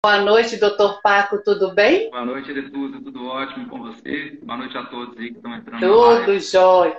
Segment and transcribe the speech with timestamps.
[0.00, 2.08] Boa noite, doutor Paco, tudo bem?
[2.08, 4.38] Boa noite, Letuza, tudo ótimo com você?
[4.44, 5.80] Boa noite a todos aí que estão entrando.
[5.80, 6.96] Tudo jóia.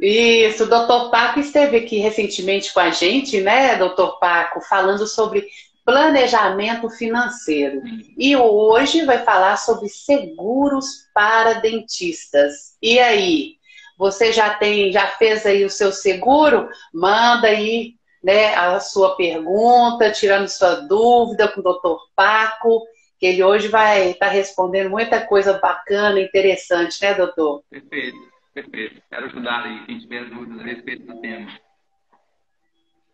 [0.00, 5.46] Isso, o doutor Paco esteve aqui recentemente com a gente, né, doutor Paco, falando sobre
[5.84, 7.80] planejamento financeiro.
[8.18, 12.76] E hoje vai falar sobre seguros para dentistas.
[12.82, 13.54] E aí,
[13.96, 16.68] você já tem, já fez aí o seu seguro?
[16.92, 22.82] Manda aí né, a sua pergunta, tirando sua dúvida com o doutor Paco,
[23.18, 27.62] que ele hoje vai estar tá respondendo muita coisa bacana, interessante, né, doutor?
[27.70, 28.16] Perfeito,
[28.54, 29.02] perfeito.
[29.10, 31.50] Quero ajudar aí quem tiver dúvidas a respeito do tema.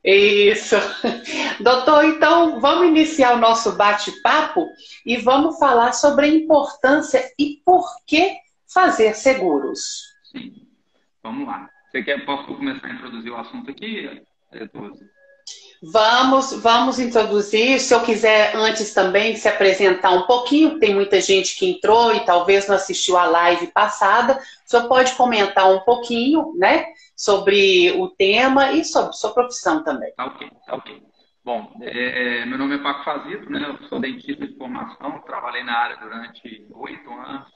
[0.04, 0.76] Isso.
[1.60, 4.66] Doutor, então vamos iniciar o nosso bate-papo
[5.04, 8.36] e vamos falar sobre a importância e por que
[8.72, 10.04] fazer seguros.
[10.30, 10.66] Sim.
[11.22, 11.68] Vamos lá.
[11.90, 14.22] Você quer, posso começar a introduzir o assunto aqui?
[15.80, 17.78] Vamos, vamos introduzir.
[17.78, 22.24] Se eu quiser antes também se apresentar um pouquinho, tem muita gente que entrou e
[22.24, 24.38] talvez não assistiu a live passada.
[24.38, 30.12] O senhor pode comentar um pouquinho, né, sobre o tema e sobre sua profissão também.
[30.16, 31.02] Tá ok, tá ok.
[31.44, 33.64] Bom, é, é meu nome é Paco Fazito, né?
[33.64, 37.46] Eu sou dentista de formação, trabalhei na área durante oito anos,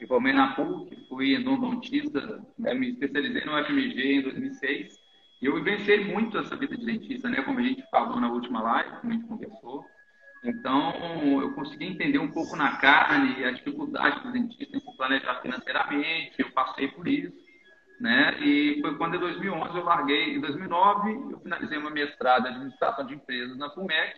[0.00, 2.72] me formei na PUC, fui endodontista, né?
[2.74, 5.07] me especializei no FMG em 2006
[5.40, 7.42] e eu vivenciei muito essa vida de dentista, né?
[7.42, 9.84] Como a gente falou na última live, como a gente conversou.
[10.44, 16.34] Então, eu consegui entender um pouco na carne a dificuldade do dentista em planejar financeiramente.
[16.38, 17.36] Eu passei por isso,
[18.00, 18.36] né?
[18.40, 20.36] E foi quando, em 2011, eu larguei.
[20.36, 24.16] Em 2009, eu finalizei uma mestrado em administração de empresas na FUMEC.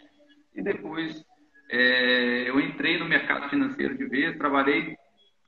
[0.55, 1.23] E depois,
[1.71, 4.37] é, eu entrei no mercado financeiro de vez.
[4.37, 4.97] Trabalhei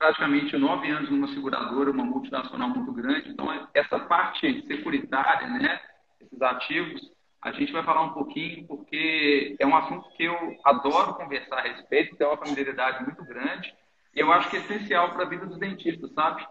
[0.03, 3.29] praticamente nove anos numa seguradora, uma multinacional muito grande.
[3.29, 5.79] Então, essa parte securitária, né,
[6.19, 7.09] esses ativos,
[7.41, 11.61] a gente vai falar um pouquinho, porque é um assunto que eu adoro conversar a
[11.61, 13.73] respeito, tem uma familiaridade muito grande,
[14.13, 16.45] e eu acho que é essencial para a vida dos dentistas, sabe?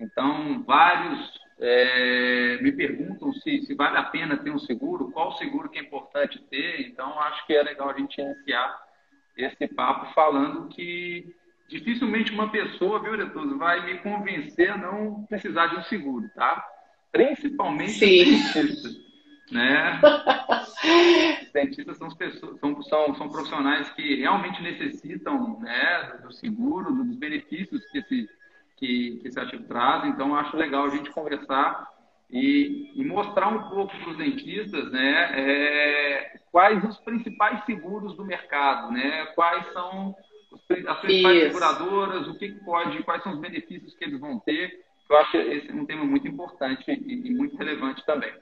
[0.00, 5.68] Então, vários é, me perguntam se, se vale a pena ter um seguro, qual seguro
[5.68, 8.82] que é importante ter, então acho que é legal a gente iniciar
[9.36, 11.34] esse papo falando que
[11.68, 16.64] dificilmente uma pessoa, viu, Retoso, vai me convencer a não precisar de um seguro, tá?
[17.10, 18.22] Principalmente Sim.
[18.22, 18.96] os dentistas,
[19.50, 20.00] né?
[21.42, 27.16] os dentistas são, pessoas, são, são, são, profissionais que realmente necessitam né, do seguro, dos
[27.16, 28.28] benefícios que esse,
[28.76, 30.04] que, que esse ativo traz.
[30.06, 31.88] Então, acho legal a gente conversar
[32.30, 38.24] e, e mostrar um pouco para os dentistas né, é, quais os principais seguros do
[38.24, 39.26] mercado, né?
[39.34, 40.14] Quais são
[40.70, 41.46] as principais Isso.
[41.46, 44.84] seguradoras, o que pode, quais são os benefícios que eles vão ter.
[45.08, 48.32] Eu acho esse um tema muito importante e, e muito relevante também.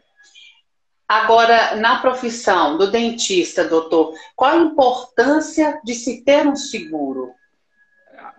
[1.08, 7.34] Agora, na profissão do dentista, doutor, qual a importância de se ter um seguro?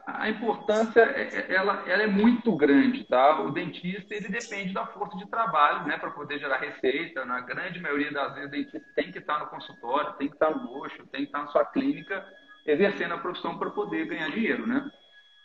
[0.07, 3.41] A importância, é, é, ela, ela é muito grande, tá?
[3.41, 7.25] O dentista, ele depende da força de trabalho, né, para poder gerar receita.
[7.25, 10.51] Na grande maioria das vezes, o dentista tem que estar no consultório, tem que estar
[10.51, 12.25] no mocho, tem que estar na sua clínica
[12.66, 14.90] exercendo a profissão para poder ganhar dinheiro, né?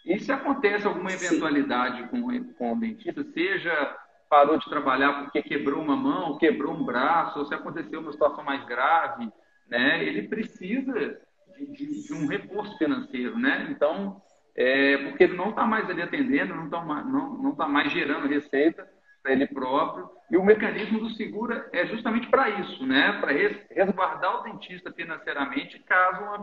[0.05, 3.97] E se acontece alguma eventualidade com, com o dentista, seja
[4.29, 8.45] parou de trabalhar porque quebrou uma mão, quebrou um braço, ou se aconteceu uma situação
[8.45, 9.31] mais grave,
[9.69, 10.05] né?
[10.05, 11.19] Ele precisa
[11.57, 13.67] de, de, de um reforço financeiro, né?
[13.71, 14.23] Então,
[14.55, 18.29] é, porque ele não está mais ali atendendo, não está não, não tá mais gerando
[18.29, 18.89] receita,
[19.23, 20.11] para ele próprio.
[20.31, 23.19] E o mecanismo do seguro é justamente para isso, né?
[23.21, 23.33] para
[23.71, 26.41] resguardar o dentista financeiramente caso uma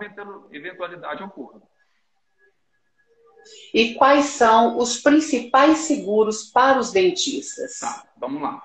[0.51, 1.61] eventualidade ocorra.
[3.73, 7.79] E quais são os principais seguros para os dentistas?
[7.79, 8.61] Tá, vamos lá.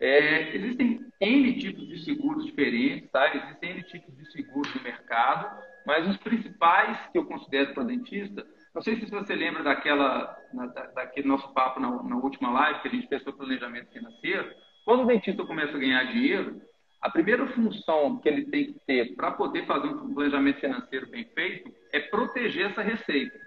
[0.00, 3.34] É, existem N tipos de seguros diferentes, tá?
[3.34, 8.46] Existem N tipos de seguros no mercado, mas os principais que eu considero para dentista
[8.74, 12.88] não sei se você lembra daquela, na, daquele nosso papo na, na, última live que
[12.88, 14.50] a gente fez sobre planejamento financeiro.
[14.84, 16.60] Quando o dentista começa a ganhar dinheiro,
[17.00, 21.24] a primeira função que ele tem que ter para poder fazer um planejamento financeiro bem
[21.34, 23.38] feito é proteger essa receita.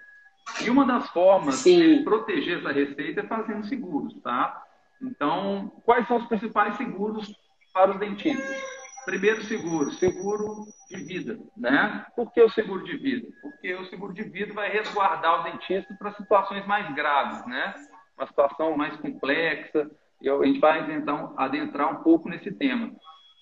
[0.64, 1.98] E uma das formas Sim.
[1.98, 4.62] de proteger essa receita é fazendo seguros, tá?
[5.02, 7.30] Então, quais são os principais seguros
[7.72, 8.77] para os dentistas?
[9.08, 12.04] Primeiro seguro, seguro de vida, né?
[12.14, 13.26] Por que o seguro de vida?
[13.40, 17.72] Porque o seguro de vida vai resguardar o dentista para situações mais graves, né?
[18.18, 19.90] Uma situação mais complexa,
[20.20, 22.92] e a gente vai adentrar, adentrar um pouco nesse tema.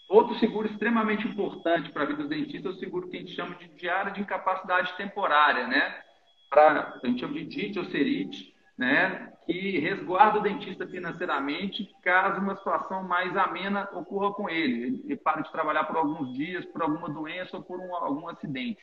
[0.08, 3.34] Outro seguro extremamente importante para a vida do dentista é o seguro que a gente
[3.34, 6.00] chama de diária de incapacidade temporária, né?
[6.48, 9.32] Pra, a gente chama de DIT ou SERIT, né?
[9.46, 15.00] que resguarda o dentista financeiramente caso uma situação mais amena ocorra com ele.
[15.04, 18.82] Ele para de trabalhar por alguns dias, por alguma doença ou por um, algum acidente.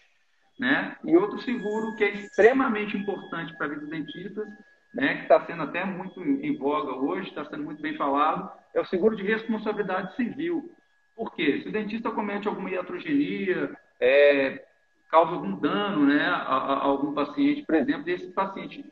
[0.57, 0.95] né?
[1.03, 4.47] E outro seguro que é extremamente importante para a vida dos dentistas,
[4.93, 5.15] né?
[5.15, 8.85] Que está sendo até muito em voga hoje, está sendo muito bem falado, é o
[8.85, 10.73] seguro de responsabilidade civil.
[11.13, 11.59] Por quê?
[11.61, 14.65] Se o dentista comete alguma iatrogenia, é,
[15.11, 18.83] causa algum dano né, a, a, algum paciente, por exemplo, esse paciente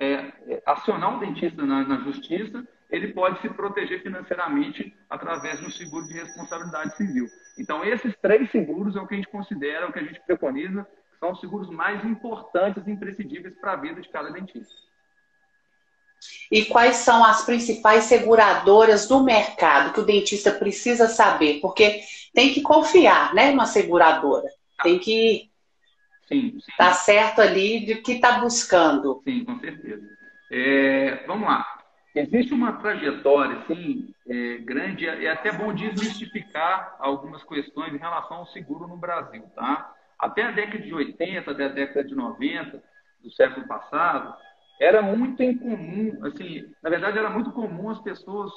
[0.00, 5.70] é, é, acionar o dentista na, na, justiça, ele pode se proteger financeiramente através do
[5.70, 7.26] seguro de responsabilidade civil.
[7.58, 10.86] Então, esses três seguros é o que a gente considera, o que a gente preconiza,
[11.20, 14.74] são os seguros mais importantes e imprescindíveis para a vida de cada dentista.
[16.50, 21.60] E quais são as principais seguradoras do mercado que o dentista precisa saber?
[21.60, 22.00] Porque
[22.34, 24.48] tem que confiar, né, numa seguradora.
[24.82, 25.49] Tem que
[26.30, 29.20] estar tá certo ali de que está buscando.
[29.24, 30.06] Sim, com certeza.
[30.50, 31.66] É, vamos lá.
[32.14, 38.46] Existe uma trajetória assim, é, grande, é até bom desmistificar algumas questões em relação ao
[38.46, 39.44] seguro no Brasil.
[39.54, 39.94] Tá?
[40.18, 42.82] Até a década de 80, até a década de 90
[43.22, 44.34] do século passado,
[44.80, 48.50] era muito incomum, assim, na verdade era muito comum as pessoas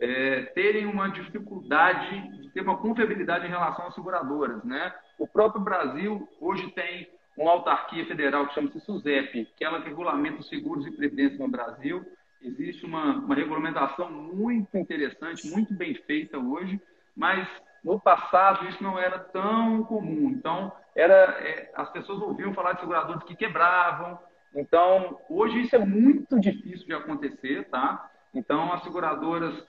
[0.00, 4.92] é, terem uma dificuldade de ter uma confiabilidade em relação às seguradoras, né?
[5.18, 10.48] O próprio Brasil hoje tem uma autarquia federal que chama-se SUSEP, que ela regulamenta os
[10.48, 12.04] seguros e previdência no Brasil.
[12.42, 16.80] Existe uma, uma regulamentação muito interessante, muito bem feita hoje,
[17.14, 17.46] mas
[17.84, 20.30] no passado isso não era tão comum.
[20.30, 24.18] Então, era, é, as pessoas ouviam falar de seguradores que quebravam.
[24.54, 28.10] Então, hoje isso é muito difícil de acontecer, tá?
[28.34, 29.62] Então, as seguradoras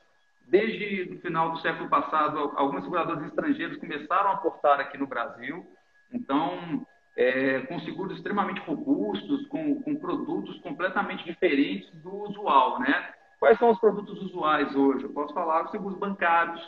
[0.47, 5.65] Desde o final do século passado, algumas seguradoras estrangeiras começaram a aportar aqui no Brasil.
[6.09, 6.87] Então,
[7.17, 13.13] é, com seguros extremamente robustos, com, com, produtos completamente diferentes do usual, né?
[13.39, 15.03] Quais são os produtos usuais hoje?
[15.03, 16.61] Eu posso falar dos seguros bancários,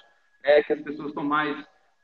[0.44, 1.56] é, que as pessoas estão mais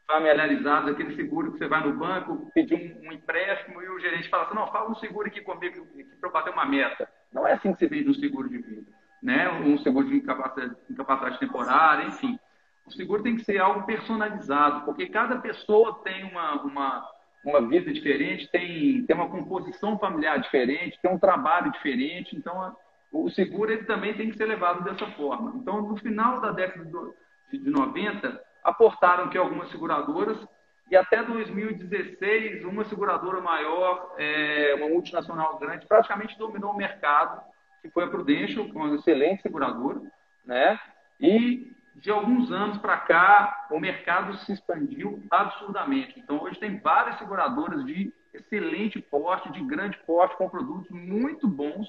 [0.07, 4.29] familiarizadas, aquele seguro que você vai no banco, pedir um, um empréstimo e o gerente
[4.29, 5.85] fala assim, não, fala um seguro aqui comigo
[6.19, 7.09] para eu bater uma meta.
[7.33, 8.95] Não é assim que se vende um seguro de vida
[9.25, 9.51] né?
[9.51, 12.39] um seguro de incapacidade, incapacidade temporária, enfim.
[12.85, 17.09] O seguro tem que ser algo personalizado, porque cada pessoa tem uma, uma,
[17.45, 22.75] uma vida diferente, tem, tem uma composição familiar diferente, tem um trabalho diferente, então
[23.11, 25.53] o seguro ele também tem que ser levado dessa forma.
[25.55, 26.89] Então, no final da década
[27.51, 30.37] de 90, aportaram que algumas seguradoras,
[30.89, 37.41] e até 2016, uma seguradora maior, é, uma multinacional grande, praticamente dominou o mercado
[37.81, 40.01] que foi a Prudential, que é uma excelente seguradora,
[40.43, 40.79] né?
[41.19, 46.19] E de alguns anos para cá, o mercado se expandiu absurdamente.
[46.19, 51.87] Então, hoje tem várias seguradoras de excelente porte, de grande porte, com produtos muito bons.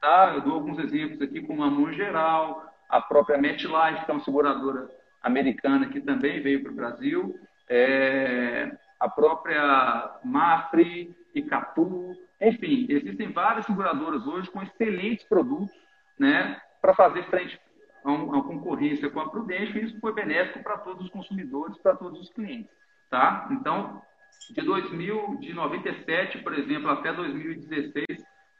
[0.00, 0.32] Tá?
[0.34, 4.24] Eu dou alguns exemplos aqui, como a Mon Geral, a própria MetLife, que é uma
[4.24, 4.88] seguradora
[5.22, 7.34] americana que também veio para o Brasil,
[7.68, 15.74] é, a própria Mafre, Icatu, enfim, existem várias seguradoras hoje com excelentes produtos
[16.18, 17.58] né, para fazer frente
[18.04, 21.96] a uma concorrência com a Prudência e isso foi benéfico para todos os consumidores, para
[21.96, 22.70] todos os clientes.
[23.10, 23.48] Tá?
[23.50, 24.02] Então,
[24.50, 28.04] de 2000, de 97, por exemplo, até 2016,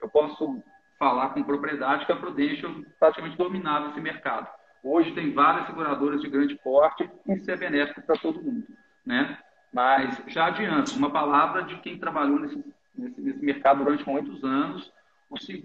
[0.00, 0.62] eu posso
[0.98, 4.48] falar com propriedade que a Prudential praticamente dominava esse mercado.
[4.82, 8.66] Hoje tem várias seguradoras de grande porte e isso é benéfico para todo mundo.
[9.04, 9.38] Né?
[9.72, 12.64] Mas já adianto, uma palavra de quem trabalhou nesse,
[12.96, 14.90] nesse, nesse mercado durante muitos anos.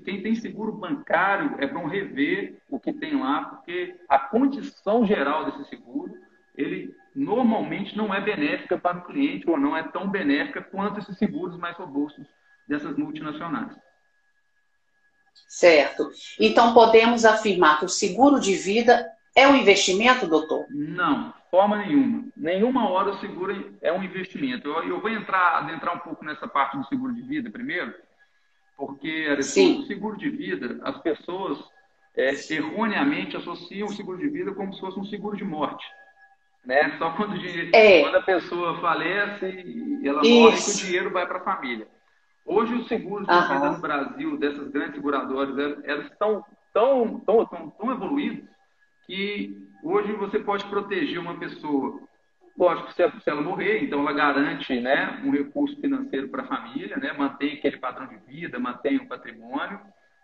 [0.04, 5.46] Quem tem seguro bancário é bom rever o que tem lá, porque a condição geral
[5.46, 6.14] desse seguro,
[6.56, 11.18] ele normalmente não é benéfica para o cliente ou não é tão benéfica quanto esses
[11.18, 12.28] seguros mais robustos
[12.68, 13.76] dessas multinacionais.
[15.48, 16.12] Certo.
[16.40, 20.66] Então podemos afirmar que o seguro de vida é um investimento, doutor?
[20.70, 22.26] Não, forma nenhuma.
[22.36, 24.68] Nenhuma hora o seguro é um investimento.
[24.68, 27.94] Eu, eu vou entrar, entrar um pouco nessa parte do seguro de vida primeiro,
[28.80, 31.60] porque o seguro de vida, as pessoas
[32.16, 35.86] é, erroneamente associam o seguro de vida como se fosse um seguro de morte.
[36.66, 36.98] Né?
[36.98, 37.36] Só quando,
[37.74, 38.02] é.
[38.02, 40.34] quando a pessoa falece e ela Isso.
[40.34, 41.88] morre que o dinheiro vai para a família.
[42.46, 46.44] Hoje os seguros de vida no Brasil, dessas grandes seguradoras, elas estão
[46.74, 48.48] tão, tão, tão, tão evoluídos
[49.06, 52.00] que hoje você pode proteger uma pessoa.
[52.60, 57.14] Lógico, se ela morrer, então ela garante né, um recurso financeiro para a família, né,
[57.14, 59.80] mantém aquele padrão de vida, mantém o patrimônio.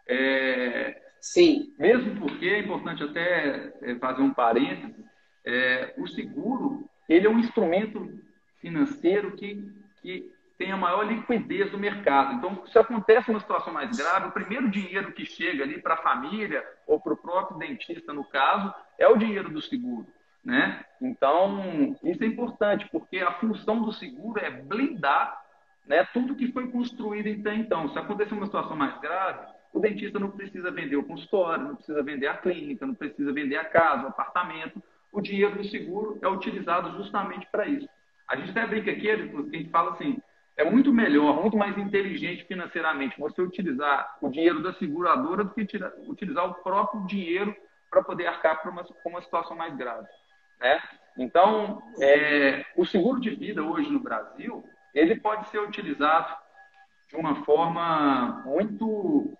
[0.05, 1.73] É, Sim.
[1.79, 5.05] Mesmo porque é importante até é, fazer um parênteses,
[5.45, 8.21] é, o seguro ele é um instrumento
[8.59, 12.33] financeiro que, que tem a maior liquidez do mercado.
[12.33, 16.03] Então, se acontece uma situação mais grave, o primeiro dinheiro que chega ali para a
[16.03, 20.05] família ou para o próprio dentista, no caso, é o dinheiro do seguro.
[20.45, 20.85] Né?
[21.01, 25.41] Então, isso é importante, porque a função do seguro é blindar
[25.87, 27.89] né, tudo que foi construído até então.
[27.91, 32.03] Se acontecer uma situação mais grave, o dentista não precisa vender o consultório, não precisa
[32.03, 34.81] vender a clínica, não precisa vender a casa, o apartamento.
[35.11, 37.87] O dinheiro do seguro é utilizado justamente para isso.
[38.27, 40.17] A gente até brinca aqui, a gente fala assim,
[40.57, 45.67] é muito melhor, muito mais inteligente financeiramente você utilizar o dinheiro da seguradora do que
[46.07, 47.55] utilizar o próprio dinheiro
[47.89, 50.07] para poder arcar para uma, uma situação mais grave.
[50.59, 50.81] Né?
[51.17, 56.35] Então, é, o seguro de vida hoje no Brasil, ele pode ser utilizado
[57.09, 59.33] de uma forma muito,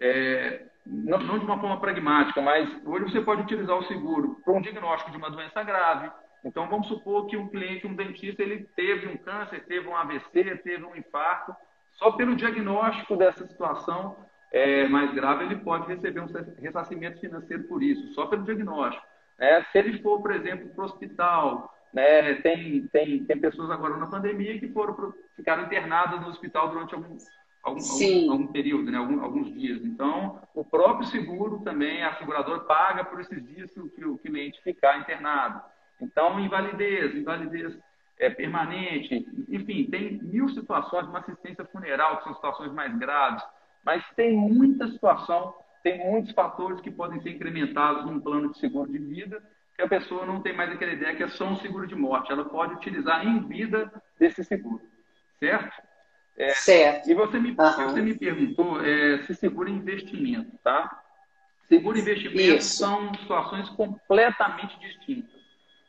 [0.00, 4.54] é, não, não, de uma forma pragmática, mas hoje você pode utilizar o seguro para
[4.54, 6.10] um diagnóstico de uma doença grave.
[6.44, 10.56] Então, vamos supor que um cliente, um dentista, ele teve um câncer, teve um AVC,
[10.62, 11.54] teve um infarto.
[11.92, 14.16] Só pelo diagnóstico dessa situação
[14.50, 19.09] é, mais grave, ele pode receber um ressarcimento financeiro por isso, só pelo diagnóstico.
[19.40, 23.96] É, se ele for, por exemplo, para o hospital, né, tem, tem, tem pessoas agora
[23.96, 27.16] na pandemia que foram pro, ficaram internadas no hospital durante algum,
[27.62, 29.82] algum, algum, algum período, né, algum, alguns dias.
[29.82, 34.62] Então, o próprio seguro também, a seguradora paga por esses dias que, que o cliente
[34.62, 35.62] ficar internado.
[36.00, 37.78] Então, invalidez, invalidez
[38.18, 43.42] é, permanente, enfim, tem mil situações, uma assistência funeral, que são situações mais graves,
[43.82, 48.90] mas tem muita situação tem muitos fatores que podem ser incrementados num plano de seguro
[48.90, 49.42] de vida,
[49.74, 52.30] que a pessoa não tem mais aquela ideia que é só um seguro de morte.
[52.30, 54.82] Ela pode utilizar em vida desse seguro.
[55.38, 55.82] Certo?
[56.36, 57.10] É, certo.
[57.10, 57.56] E você me, uhum.
[57.56, 61.02] você me perguntou é, se seguro é investimento, tá?
[61.68, 62.78] Seguro e investimento Isso.
[62.78, 65.40] são situações completamente distintas.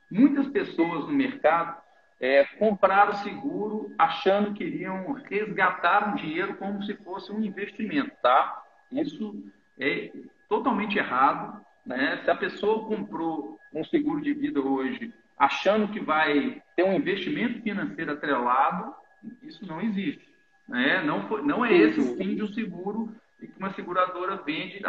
[0.10, 1.82] Muitas pessoas no mercado
[2.20, 8.64] é, compraram seguro achando que iriam resgatar um dinheiro como se fosse um investimento, tá?
[8.92, 9.44] Isso
[9.82, 10.12] é
[10.48, 11.60] totalmente errado.
[11.86, 12.22] Né?
[12.24, 17.62] Se a pessoa comprou um seguro de vida hoje achando que vai ter um investimento
[17.64, 18.94] financeiro atrelado,
[19.42, 20.30] isso não existe.
[20.68, 21.02] Né?
[21.02, 24.80] Não, foi, não é esse o fim de um seguro e que uma seguradora vende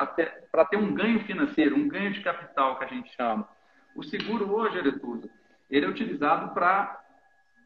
[0.50, 3.48] para ter um ganho financeiro, um ganho de capital, que a gente chama.
[3.94, 5.28] O seguro hoje, Aretusa,
[5.70, 7.02] ele é utilizado para,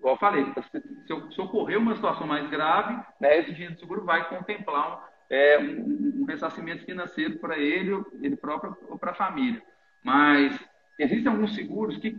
[0.01, 4.29] eu falei, se, se ocorrer uma situação mais grave, né, esse dinheiro do seguro vai
[4.29, 9.63] contemplar é, um, um ressarcimento financeiro para ele, ele próprio ou para a família.
[10.03, 10.59] Mas
[10.99, 12.17] existem alguns seguros que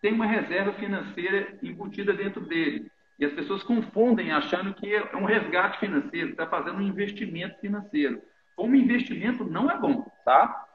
[0.00, 2.90] têm uma reserva financeira embutida dentro dele.
[3.18, 8.20] E as pessoas confundem achando que é um resgate financeiro, está fazendo um investimento financeiro.
[8.56, 10.66] Como investimento não é bom, tá?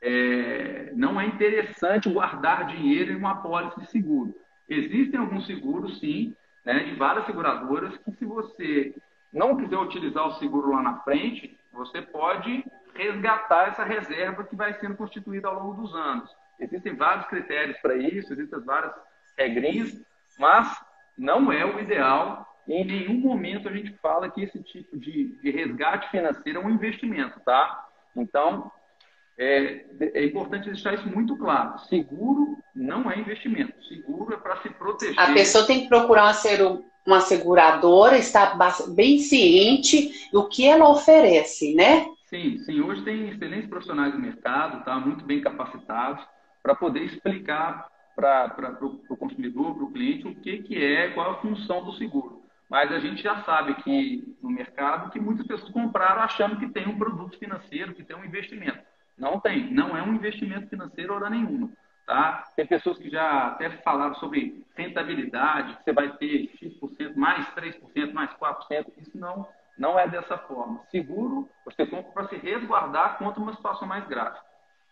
[0.00, 4.34] É, não é interessante guardar dinheiro em uma pólice de seguro.
[4.68, 8.94] Existem alguns seguros, sim, né, de várias seguradoras, que se você
[9.32, 14.74] não quiser utilizar o seguro lá na frente, você pode resgatar essa reserva que vai
[14.74, 16.30] sendo constituída ao longo dos anos.
[16.58, 18.92] Existem vários critérios para isso, existem várias
[19.36, 20.02] regrinhas,
[20.38, 20.68] mas
[21.16, 22.46] não é o ideal.
[22.66, 26.70] Em nenhum momento a gente fala que esse tipo de, de resgate financeiro é um
[26.70, 27.86] investimento, tá?
[28.16, 28.70] Então,
[29.38, 31.78] é, é, importante deixar isso muito claro.
[31.88, 33.72] Seguro não é investimento.
[33.84, 35.18] Seguro é para se proteger.
[35.18, 36.60] A pessoa tem que procurar ser,
[37.08, 38.54] uma seguradora está
[38.94, 42.06] bem ciente do que ela oferece, né?
[42.26, 42.82] Sim, sim.
[42.82, 45.00] Hoje tem excelentes profissionais do mercado, tá?
[45.00, 46.22] muito bem capacitados,
[46.62, 51.36] para poder explicar para o consumidor, para o cliente, o que, que é, qual a
[51.36, 52.42] função do seguro.
[52.68, 56.86] Mas a gente já sabe que no mercado que muitas pessoas compraram achando que tem
[56.86, 58.80] um produto financeiro, que tem um investimento.
[59.16, 61.70] Não tem, não é um investimento financeiro hora nenhuma.
[62.08, 62.50] Tá?
[62.56, 68.14] Tem pessoas que já até falaram sobre rentabilidade, que você vai ter X%, mais 3%,
[68.14, 68.86] mais 4%.
[68.96, 69.46] Isso não,
[69.76, 70.80] não é dessa forma.
[70.90, 74.38] Seguro, você compra para se resguardar contra uma situação mais grave.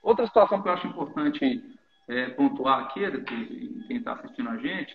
[0.02, 1.64] Outra situação que eu acho importante
[2.06, 3.00] é, pontuar aqui,
[3.88, 4.94] quem está assistindo a gente,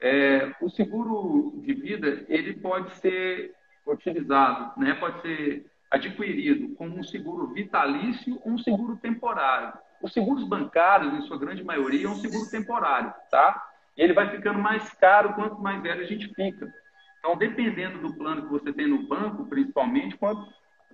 [0.00, 7.02] é, o seguro de vida ele pode ser utilizado, né, pode ser adquirido como um
[7.02, 9.72] seguro vitalício ou um seguro temporário.
[10.02, 13.70] Os seguros bancários, em sua grande maioria, é um seguro temporário, tá?
[13.96, 16.72] E ele vai ficando mais caro quanto mais velho a gente fica.
[17.18, 20.18] Então, dependendo do plano que você tem no banco, principalmente,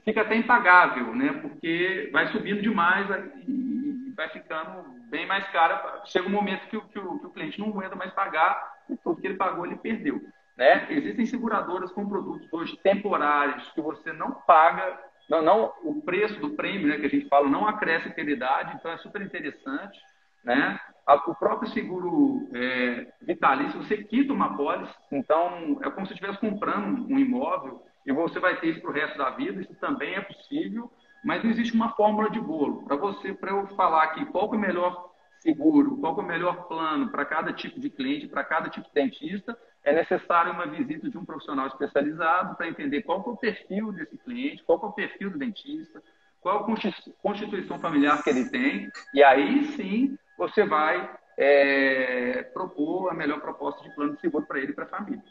[0.04, 1.32] fica até impagável, né?
[1.42, 3.06] Porque vai subindo demais
[3.47, 5.78] e vai ficando bem mais caro.
[6.06, 8.97] Chega um momento que o, que o, que o cliente não aguenta mais pagar e
[8.97, 10.21] tudo que ele pagou ele perdeu.
[10.56, 10.87] Né?
[10.90, 14.99] Existem seguradoras com produtos hoje temporários que você não paga
[15.32, 18.90] não, não, o preço do prêmio, né, que a gente fala, não acresce utilidade, então
[18.90, 19.98] é super interessante.
[20.44, 20.78] Né?
[21.26, 27.06] O próprio seguro é, vitalício, você quita uma pólice, então é como se estivesse comprando
[27.08, 30.20] um imóvel e você vai ter isso para o resto da vida, isso também é
[30.20, 30.90] possível,
[31.24, 32.84] mas não existe uma fórmula de bolo.
[32.84, 35.12] Para você, para eu falar aqui qual é o melhor
[35.42, 38.94] seguro, qual é o melhor plano para cada tipo de cliente, para cada tipo de
[38.94, 43.92] dentista, é necessário uma visita de um profissional especializado para entender qual é o perfil
[43.92, 46.00] desse cliente, qual é o perfil do dentista,
[46.40, 46.76] qual a
[47.20, 53.82] constituição familiar que ele tem, e aí sim você vai é, propor a melhor proposta
[53.82, 55.22] de plano de seguro para ele e para a família.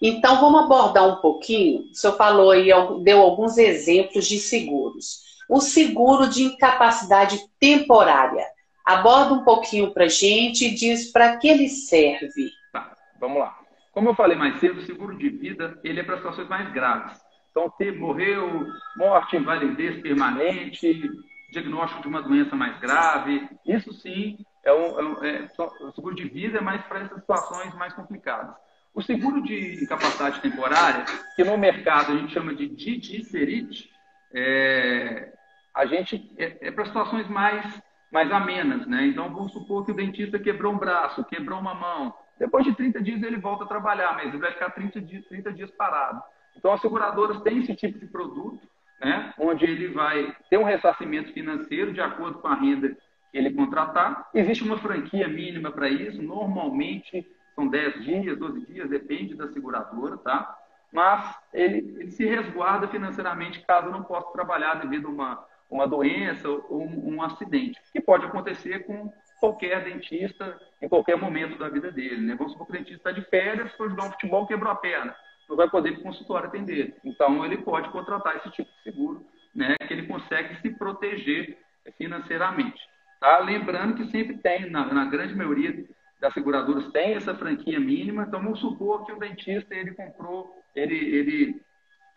[0.00, 1.90] Então, vamos abordar um pouquinho.
[1.90, 2.68] O senhor falou aí,
[3.02, 5.31] deu alguns exemplos de seguros.
[5.48, 8.44] O seguro de incapacidade temporária.
[8.84, 12.50] Aborda um pouquinho para gente e diz para que ele serve.
[12.72, 13.56] Tá, vamos lá.
[13.92, 17.20] Como eu falei mais cedo, o seguro de vida ele é para situações mais graves.
[17.50, 21.10] Então, ter, morreu, morte, invalidez permanente,
[21.52, 26.28] diagnóstico de uma doença mais grave, isso sim é um, é é, o seguro de
[26.28, 28.54] vida é mais para essas situações mais complicadas.
[28.94, 33.90] O seguro de incapacidade temporária, que no mercado a gente chama de DIDICERIT,
[34.34, 35.32] é,
[35.74, 39.06] a gente é, é para situações mais mais amenas, né?
[39.06, 42.14] Então vamos supor que o dentista quebrou um braço, quebrou uma mão.
[42.38, 45.52] Depois de 30 dias ele volta a trabalhar, mas ele vai ficar 30 dias, 30
[45.52, 46.22] dias parado.
[46.54, 48.60] Então as seguradoras têm esse tipo de produto
[49.02, 52.90] né, onde ele vai ter um ressarcimento financeiro de acordo com a renda
[53.30, 54.28] que ele contratar.
[54.32, 60.16] Existe uma franquia mínima para isso, normalmente são 10 dias, 12 dias, depende da seguradora,
[60.18, 60.56] tá?
[60.92, 66.48] Mas ele, ele se resguarda financeiramente caso não possa trabalhar devido a uma, uma doença
[66.48, 71.90] ou um, um acidente, que pode acontecer com qualquer dentista em qualquer momento da vida
[71.90, 72.20] dele.
[72.20, 72.34] Né?
[72.36, 75.16] Vamos supor que o dentista está de férias, foi jogar um futebol, quebrou a perna
[75.52, 76.96] não vai poder ir para o consultório atender.
[77.04, 81.58] Então, ele pode contratar esse tipo de seguro, né, que ele consegue se proteger
[81.98, 82.80] financeiramente.
[83.20, 83.38] Tá?
[83.38, 85.84] Lembrando que sempre tem, na, na grande maioria
[86.20, 88.24] das seguradoras, tem essa franquia mínima.
[88.26, 91.62] Então, vamos supor que o dentista ele comprou, ele, ele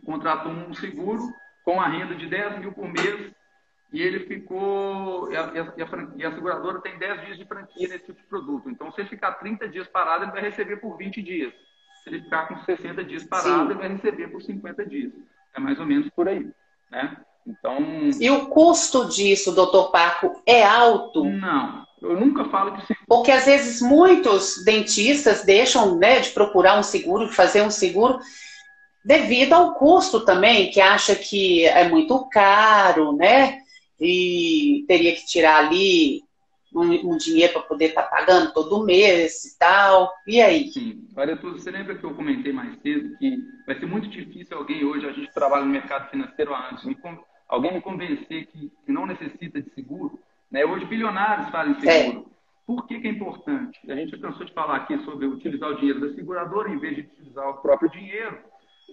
[0.05, 1.33] contratou um seguro
[1.63, 3.31] com a renda de 10 mil por mês
[3.91, 5.31] e ele ficou.
[5.31, 5.73] E a, e, a,
[6.17, 8.69] e a, seguradora tem 10 dias de franquia nesse tipo de produto.
[8.69, 11.53] Então, se ele ficar 30 dias parado, ele vai receber por 20 dias.
[12.03, 13.71] Se ele ficar com 60 dias parado, Sim.
[13.71, 15.11] ele vai receber por 50 dias.
[15.55, 16.47] É mais ou menos por aí.
[16.91, 17.17] Né?
[17.47, 17.77] Então.
[18.19, 21.23] E o custo disso, doutor Paco, é alto?
[21.23, 21.85] Não.
[22.01, 22.93] Eu nunca falo que.
[23.07, 28.19] Porque às vezes muitos dentistas deixam né, de procurar um seguro, de fazer um seguro,
[29.05, 33.59] devido ao custo também, que acha que é muito caro, né?
[34.01, 36.23] E teria que tirar ali
[36.73, 40.11] um, um dinheiro para poder estar tá pagando todo mês e tal.
[40.27, 40.69] E aí?
[40.69, 41.07] Sim.
[41.15, 45.07] Olha, você lembra que eu comentei mais cedo que vai ser muito difícil alguém hoje,
[45.07, 46.97] a gente trabalha no mercado financeiro há anos, me,
[47.47, 50.19] alguém me convencer que, que, não necessita de seguro.
[50.51, 50.65] Né?
[50.65, 52.25] Hoje, bilionários fazem seguro.
[52.31, 52.35] É.
[52.65, 53.79] Por que, que, é importante?
[53.87, 57.01] A gente cansou de falar aqui sobre utilizar o dinheiro da seguradora em vez de
[57.01, 58.39] utilizar o próprio dinheiro.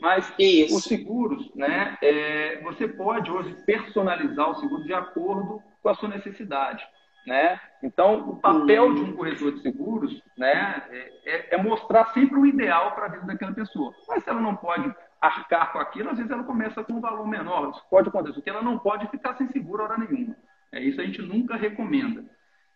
[0.00, 0.76] Mas Isso.
[0.76, 6.08] os seguros, né, é, você pode hoje personalizar o seguro de acordo com a sua
[6.08, 6.84] necessidade.
[7.26, 7.60] Né?
[7.82, 10.82] Então, o papel de um corretor de seguros né,
[11.24, 13.94] é, é mostrar sempre o ideal para a vida daquela pessoa.
[14.08, 17.26] Mas se ela não pode arcar com aquilo, às vezes ela começa com um valor
[17.28, 17.70] menor.
[17.70, 20.36] Isso pode acontecer, porque ela não pode ficar sem seguro hora nenhuma.
[20.72, 22.24] É, isso a gente nunca recomenda.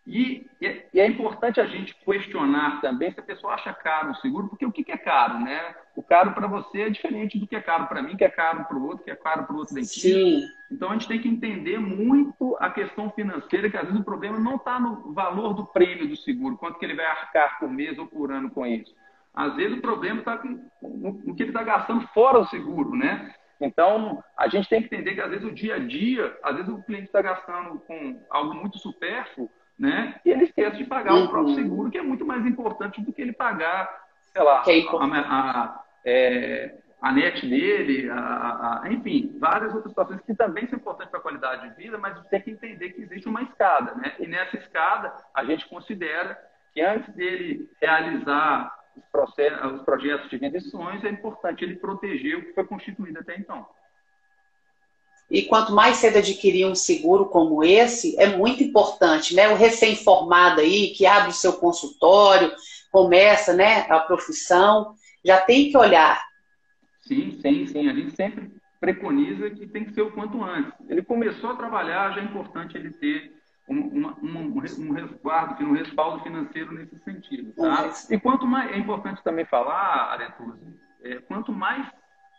[0.07, 4.47] E, e, é importante a gente questionar também se a pessoa acha caro o seguro,
[4.47, 5.75] porque o que, que é caro, né?
[5.97, 8.63] O caro para você é diferente do que é caro para mim, que é caro
[8.63, 10.07] para o outro, que é caro para o outro dentista.
[10.07, 10.47] Sim.
[10.71, 14.39] Então a gente tem que entender muito a questão financeira, que às vezes o problema
[14.39, 17.97] não está no valor do prêmio do seguro, quanto que ele vai arcar por mês
[17.97, 18.95] ou por ano com isso.
[19.33, 20.41] Às vezes o problema está
[20.81, 23.35] no, que ele está gastando fora do seguro, né?
[23.59, 26.71] Então, a gente tem que entender que às vezes o dia a dia, às vezes
[26.71, 30.19] o cliente está gastando com algo muito supérfluo, né?
[30.25, 31.25] E ele esquece de pagar uhum.
[31.25, 33.89] o próprio seguro, que é muito mais importante do que ele pagar,
[34.33, 40.21] sei lá, é a, a, é, a, net dele, a, a, enfim, várias outras situações
[40.21, 43.29] que também são importantes para a qualidade de vida, mas tem que entender que existe
[43.29, 44.15] uma escada, né?
[44.19, 46.37] E nessa escada, a gente considera
[46.73, 52.37] que antes dele realizar os, processos, os projetos de e sonhos, é importante ele proteger
[52.37, 53.67] o que foi constituído até então.
[55.29, 59.49] E quanto mais cedo adquirir um seguro como esse, é muito importante, né?
[59.49, 62.51] O recém-formado aí, que abre o seu consultório,
[62.91, 66.25] começa, né, a profissão, já tem que olhar.
[67.01, 67.89] Sim, sim, sim.
[67.89, 70.71] A gente sempre preconiza que tem que ser o quanto antes.
[70.87, 73.33] Ele começou a trabalhar, já é importante ele ter
[73.67, 77.53] um, um, um resguardo, um respaldo financeiro nesse sentido.
[77.53, 77.91] Tá?
[78.09, 81.85] E quanto mais, é importante também falar, Aretuzzi, é, quanto mais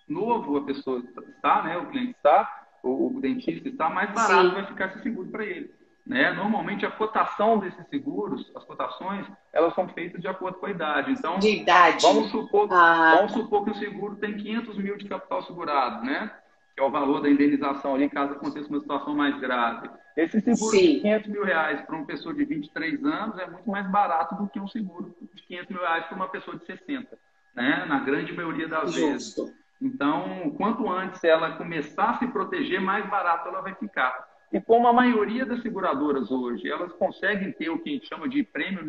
[0.08, 1.02] novo a pessoa
[1.36, 4.54] está, né, o cliente está, o, o dentista está, mais barato Sim.
[4.54, 5.70] vai ficar esse seguro para ele.
[6.06, 6.32] Né?
[6.32, 11.12] Normalmente a cotação desses seguros, as cotações, elas são feitas de acordo com a idade.
[11.12, 12.02] Então, de idade.
[12.02, 13.16] Vamos supor, ah.
[13.16, 16.30] vamos supor que o seguro tem 500 mil de capital segurado, né?
[16.78, 19.90] que é o valor da indenização ali caso aconteça uma situação mais grave.
[20.16, 20.94] Esse seguro Sim.
[20.94, 24.48] de 500 mil reais para uma pessoa de 23 anos é muito mais barato do
[24.48, 27.18] que um seguro de 500 mil reais para uma pessoa de 60,
[27.54, 27.84] né?
[27.86, 29.44] na grande maioria das Justo.
[29.44, 29.58] vezes.
[29.80, 34.26] Então, quanto antes ela começar a se proteger, mais barato ela vai ficar.
[34.52, 38.28] E como a maioria das seguradoras hoje, elas conseguem ter o que a gente chama
[38.28, 38.82] de prêmio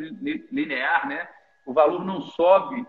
[0.51, 1.27] linear, né?
[1.65, 2.87] O valor não sobe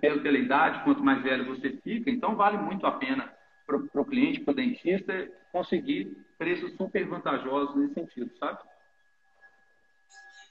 [0.00, 3.32] pela idade, quanto mais velho você fica, então vale muito a pena
[3.66, 8.58] para o cliente, para o dentista, conseguir preços super vantajosos nesse sentido, sabe?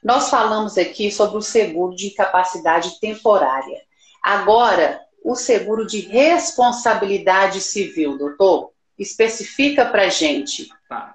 [0.04, 3.82] Nós falamos aqui sobre o seguro de incapacidade temporária.
[4.22, 8.72] Agora, o seguro de responsabilidade civil, doutor?
[8.98, 10.70] Especifica para gente.
[10.88, 11.14] Tá.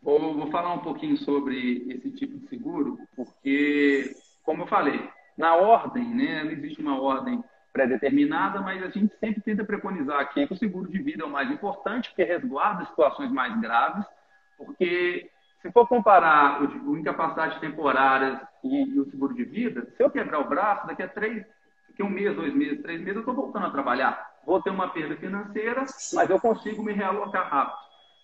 [0.00, 5.02] Vou, vou, falar um pouquinho sobre esse tipo de seguro, porque, como eu falei,
[5.36, 7.42] na ordem, né, não existe uma ordem
[7.72, 11.30] pré-determinada, mas a gente sempre tenta preconizar aqui que o seguro de vida é o
[11.30, 14.06] mais importante, porque resguarda situações mais graves,
[14.56, 15.28] porque
[15.62, 20.10] se for comparar o, o incapacidade temporária e, e, o seguro de vida, se eu
[20.10, 21.44] quebrar o braço, daqui a três,
[22.04, 24.38] um mês, dois meses, três meses, eu estou voltando a trabalhar.
[24.44, 25.84] Vou ter uma perda financeira,
[26.14, 27.78] mas eu consigo me realocar rápido.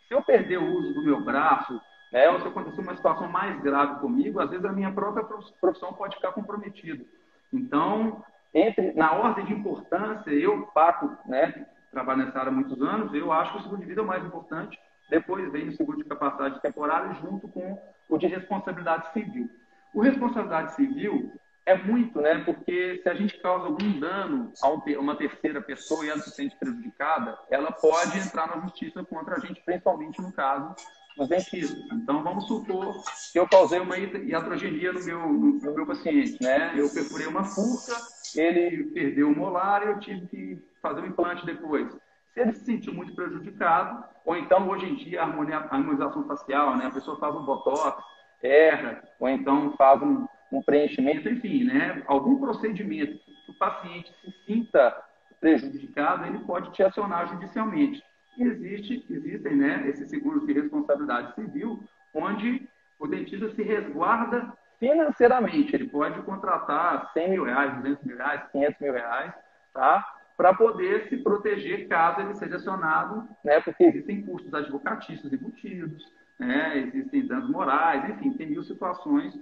[0.08, 1.80] Se eu perder o uso do meu braço,
[2.12, 5.24] né, ou se acontecer uma situação mais grave comigo, às vezes a minha própria
[5.60, 7.04] profissão pode ficar comprometida.
[7.52, 13.12] Então, entre, na ordem de importância, eu, Paco, né, trabalho nessa área há muitos anos,
[13.14, 14.78] eu acho que o seguro de vida é o mais importante.
[15.08, 19.48] Depois vem o seguro de capacidade temporária junto com o de responsabilidade civil.
[19.94, 21.32] O responsabilidade civil
[21.66, 22.42] é muito, né?
[22.44, 26.57] Porque se a gente causa algum dano a uma terceira pessoa e ela se sente
[26.57, 30.74] prejudicada, ela pode entrar na justiça contra a gente, principalmente no caso
[31.16, 31.79] dos dentistas.
[31.92, 32.94] Então, vamos supor
[33.33, 36.72] que eu causei uma iatrogenia no meu, no meu paciente, né?
[36.77, 37.96] Eu perfurei uma furca,
[38.35, 41.90] ele perdeu o molar e eu tive que fazer um implante depois.
[42.35, 46.87] Se ele se sentiu muito prejudicado, ou então, hoje em dia, a harmonização facial, né?
[46.87, 48.03] A pessoa faz um botox,
[48.42, 52.02] erra, ou então faz um, um preenchimento, enfim, né?
[52.07, 54.96] Algum procedimento que o paciente se sinta
[55.40, 58.02] prejudicado, ele pode te acionar judicialmente.
[58.38, 61.83] E existe, existem né, esses seguros de responsabilidade civil,
[62.14, 65.74] onde o dentista se resguarda financeiramente.
[65.74, 69.33] Ele pode contratar 100 mil reais, 200 mil reais, 500 mil reais,
[69.72, 70.14] tá?
[70.37, 73.61] para poder se proteger caso ele seja acionado, né?
[73.61, 76.04] porque existem custos advocatícios embutidos,
[76.38, 76.78] né?
[76.78, 79.38] existem danos morais, enfim, tem mil situações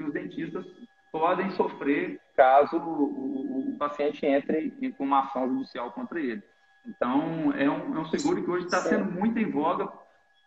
[0.00, 0.64] que os dentistas
[1.12, 6.42] podem sofrer caso o, o, o paciente entre com uma ação judicial contra ele.
[6.86, 9.92] Então, é um, é um seguro que hoje está sendo muito em voga,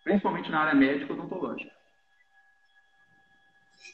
[0.04, 1.72] principalmente na área médica odontológica.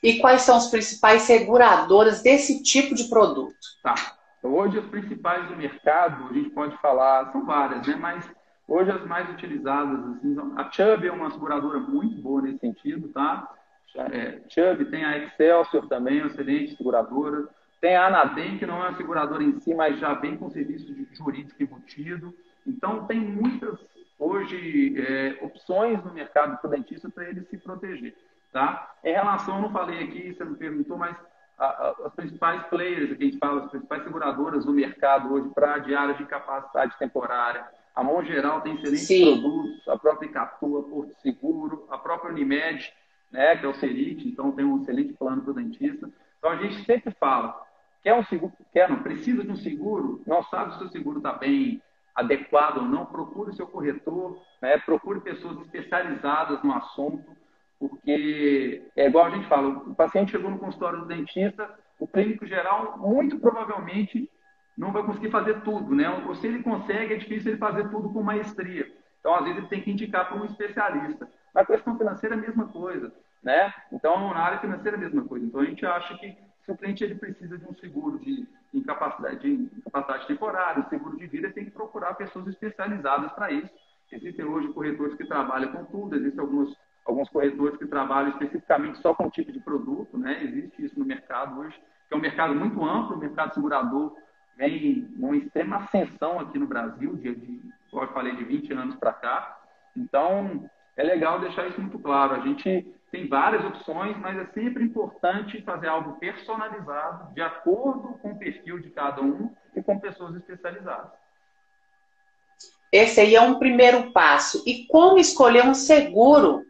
[0.02, 3.58] E quais são as principais seguradoras desse tipo de produto?
[3.84, 3.96] Tá.
[4.42, 7.98] Hoje, as principais do mercado, a gente pode falar, são várias, né?
[7.98, 8.32] Mas
[8.66, 13.59] hoje as mais utilizadas, assim, a Chubb é uma seguradora muito boa nesse sentido, tá?
[13.96, 17.48] É, Chubb tem a Excelsior também, uma excelente seguradora.
[17.82, 20.94] Tem a Anadem, que não é uma seguradora em si, mas já vem com serviço
[20.94, 22.34] de jurídico embutido.
[22.68, 23.80] Então, tem muitas,
[24.18, 28.16] hoje, é, opções no mercado para o dentista para ele se proteger.
[28.52, 28.96] Tá?
[29.04, 31.16] Em relação, eu não falei aqui, você me perguntou, mas
[31.60, 35.80] as principais players, que a gente fala, as principais seguradoras do mercado hoje para a
[35.80, 37.66] diária de capacidade temporária.
[37.94, 39.42] A Mão Geral tem excelentes Sim.
[39.42, 42.94] produtos, a própria Icatu, a Porto Seguro, a própria Unimed,
[43.32, 46.10] né, que é o Cerit, então tem um excelente plano para o dentista.
[46.38, 47.60] Então a gente sempre fala,
[48.02, 48.54] Quer um seguro?
[48.72, 50.22] Quer, não precisa de um seguro?
[50.26, 51.82] Não sabe se o seguro está bem
[52.16, 53.06] adequado ou não?
[53.06, 54.78] Procure seu corretor, né?
[54.80, 57.26] procure pessoas especializadas no assunto,
[57.78, 62.46] porque é igual a gente fala, o paciente chegou no consultório do dentista, o clínico
[62.46, 64.30] geral muito provavelmente
[64.78, 66.10] não vai conseguir fazer tudo, né?
[66.26, 68.90] Ou se ele consegue, é difícil ele fazer tudo com maestria.
[69.20, 71.30] Então, às vezes, ele tem que indicar para um especialista.
[71.54, 73.12] Na questão financeira, a mesma coisa,
[73.44, 73.74] né?
[73.92, 75.46] Então, na área financeira, a mesma coisa.
[75.46, 79.40] Então, a gente acha que se o cliente ele precisa de um seguro de incapacidade,
[79.40, 83.70] de incapacidade temporária, um seguro de vida, tem que procurar pessoas especializadas para isso.
[84.12, 89.14] Existem hoje corretores que trabalham com tudo, existem alguns, alguns corretores que trabalham especificamente só
[89.14, 90.44] com um tipo de produto, né?
[90.44, 94.16] Existe isso no mercado hoje, que é um mercado muito amplo, o mercado segurador
[94.58, 98.96] vem numa extrema ascensão aqui no Brasil, de, de como eu falei, de 20 anos
[98.96, 99.60] para cá.
[99.96, 102.36] Então, é legal deixar isso muito claro.
[102.36, 108.32] A gente tem várias opções, mas é sempre importante fazer algo personalizado, de acordo com
[108.32, 111.12] o perfil de cada um e com pessoas especializadas.
[112.92, 114.64] Esse aí é um primeiro passo.
[114.66, 116.66] E como escolher um seguro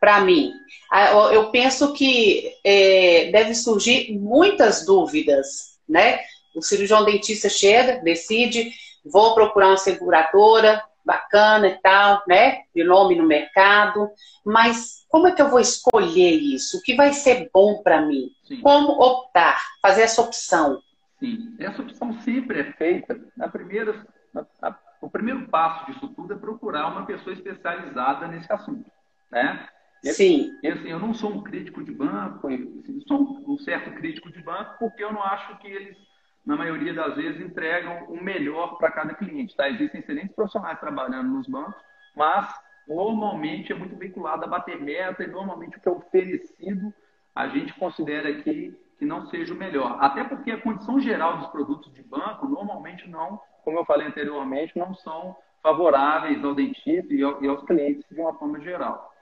[0.00, 0.52] para mim?
[0.90, 6.18] Ah, eu penso que é, deve surgir muitas dúvidas, né?
[6.54, 8.72] O cirurgião dentista chega, decide,
[9.04, 12.62] vou procurar uma seguradora, bacana e tal, né?
[12.74, 14.08] De nome no mercado,
[14.44, 16.78] mas como é que eu vou escolher isso?
[16.78, 18.30] O que vai ser bom para mim?
[18.44, 18.60] Sim.
[18.60, 19.60] Como optar?
[19.80, 20.80] Fazer essa opção?
[21.18, 26.34] Sim, essa opção sempre é feita na primeira, na, na, o primeiro passo disso tudo
[26.34, 28.90] é procurar uma pessoa especializada nesse assunto,
[29.30, 29.68] né?
[30.10, 30.50] Sim.
[30.62, 34.42] E, assim, eu não sou um crítico de banco, assim, sou um certo crítico de
[34.42, 35.96] banco, porque eu não acho que eles,
[36.44, 39.56] na maioria das vezes, entregam o melhor para cada cliente.
[39.56, 39.68] Tá?
[39.68, 41.80] Existem excelentes profissionais trabalhando nos bancos,
[42.16, 42.52] mas
[42.86, 46.92] normalmente é muito vinculado a bater meta e normalmente o que é oferecido
[47.34, 49.96] a gente considera que, que não seja o melhor.
[50.00, 54.76] Até porque a condição geral dos produtos de banco normalmente não, como eu falei anteriormente,
[54.76, 59.12] não são favoráveis ao dentista e, ao, e aos clientes de uma forma geral.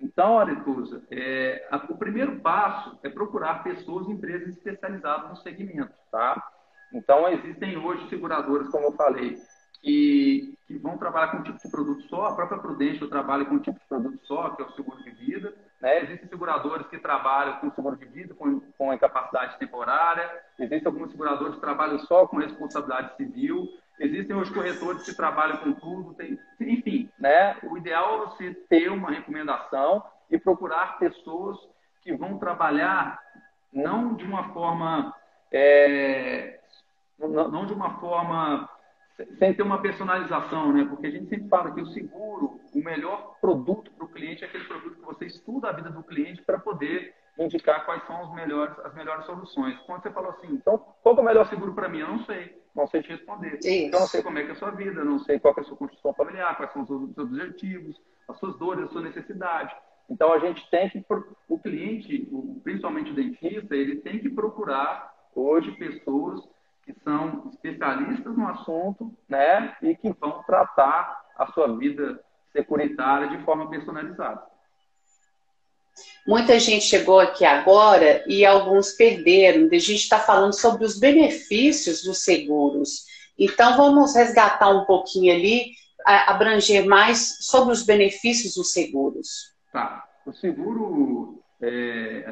[0.00, 6.40] Então, Aretusa, é, o primeiro passo é procurar pessoas e empresas especializadas no segmento, tá?
[6.92, 9.38] Então, existem hoje seguradoras, como eu falei,
[9.80, 12.26] que, que vão trabalhar com um tipo de produto só.
[12.26, 15.10] A própria Prudential trabalha com um tipo de produto só, que é o seguro de
[15.10, 15.54] vida.
[15.80, 16.02] Né?
[16.02, 20.30] Existem seguradores que trabalham com seguro de vida, com, com incapacidade temporária.
[20.58, 23.68] Existem alguns seguradores que trabalham só com responsabilidade civil.
[24.00, 27.56] Existem os corretores que trabalham com tudo, tem, enfim, né?
[27.64, 31.58] O ideal é você ter uma recomendação e procurar pessoas
[32.02, 33.20] que vão trabalhar
[33.72, 35.12] não de uma forma
[35.52, 36.57] é,
[37.18, 38.68] não de uma forma
[39.38, 40.86] sem ter uma personalização, né?
[40.88, 44.46] Porque a gente sempre fala que o seguro, o melhor produto para o cliente é
[44.46, 48.34] aquele produto que você estuda a vida do cliente para poder indicar quais são os
[48.34, 49.76] melhores, as melhores soluções.
[49.86, 51.98] Quando você falou assim, então, qual é o melhor seguro para mim?
[52.00, 53.58] Eu não sei não sei te responder.
[53.58, 53.68] Isso.
[53.68, 55.60] Então, eu não sei como é que é a sua vida, não sei qual é
[55.60, 59.74] a sua construção familiar, quais são os seus objetivos, as suas dores, a sua necessidade.
[60.08, 61.04] Então, a gente tem que,
[61.48, 62.28] o cliente,
[62.62, 66.40] principalmente o dentista, ele tem que procurar hoje pessoas
[66.88, 72.18] que são especialistas no assunto, né, e que vão tratar a sua vida
[72.50, 74.42] securitária de forma personalizada.
[76.26, 79.66] Muita gente chegou aqui agora e alguns perderam.
[79.66, 83.04] A gente está falando sobre os benefícios dos seguros.
[83.38, 85.72] Então, vamos resgatar um pouquinho ali,
[86.06, 89.52] abranger mais sobre os benefícios dos seguros.
[89.72, 90.04] Tá.
[90.24, 92.24] O seguro, é,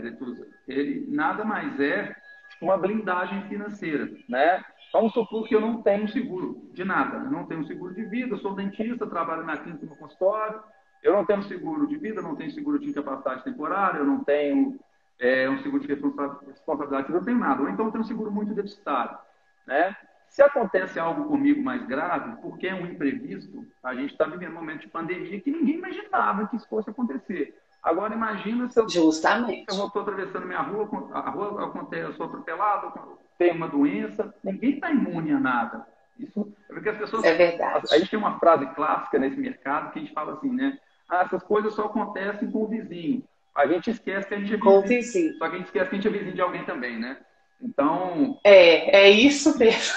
[0.68, 2.14] ele nada mais é
[2.60, 4.64] uma blindagem financeira, né?
[4.92, 7.18] Vamos supor que eu não tenho seguro de nada.
[7.18, 10.62] Não tenho seguro de vida, sou dentista, trabalho na clínica no consultório,
[11.02, 14.78] eu não tenho seguro de vida, não tenho seguro de incapacidade temporária, eu não tenho
[15.18, 17.62] é, um seguro de responsabilidade, eu não tenho nada.
[17.62, 19.18] Ou então eu tenho um seguro muito deficitário.
[19.66, 19.94] Né?
[20.28, 24.56] Se acontece algo comigo mais grave, porque é um imprevisto, a gente está vivendo um
[24.56, 27.56] momento de pandemia que ninguém imaginava que isso fosse acontecer.
[27.86, 29.64] Agora imagina se eu Justamente.
[29.70, 32.92] estou atravessando minha rua, a rua eu sou atropelado,
[33.38, 35.86] tenho uma doença, ninguém está imune a nada.
[36.18, 37.24] Isso é porque as pessoas.
[37.24, 37.86] É verdade.
[37.92, 40.78] A gente tem uma frase clássica nesse mercado que a gente fala assim, né?
[41.08, 43.22] ah, essas coisas só acontecem com o vizinho.
[43.54, 44.82] A gente esquece que a gente é vizinho.
[44.82, 45.38] vizinho.
[45.38, 47.18] Só que a gente esquece que a gente é vizinho de alguém também, né?
[47.60, 48.38] Então.
[48.44, 49.94] É, é isso mesmo.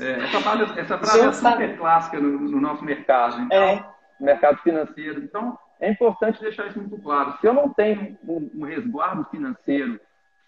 [0.00, 3.84] É, essa frase, essa frase é super clássica no, no, nosso mercado, então, é.
[4.18, 5.22] mercado financeiro.
[5.22, 7.36] Então, é importante deixar isso muito claro.
[7.40, 10.00] Se eu não tenho um, um resguardo financeiro,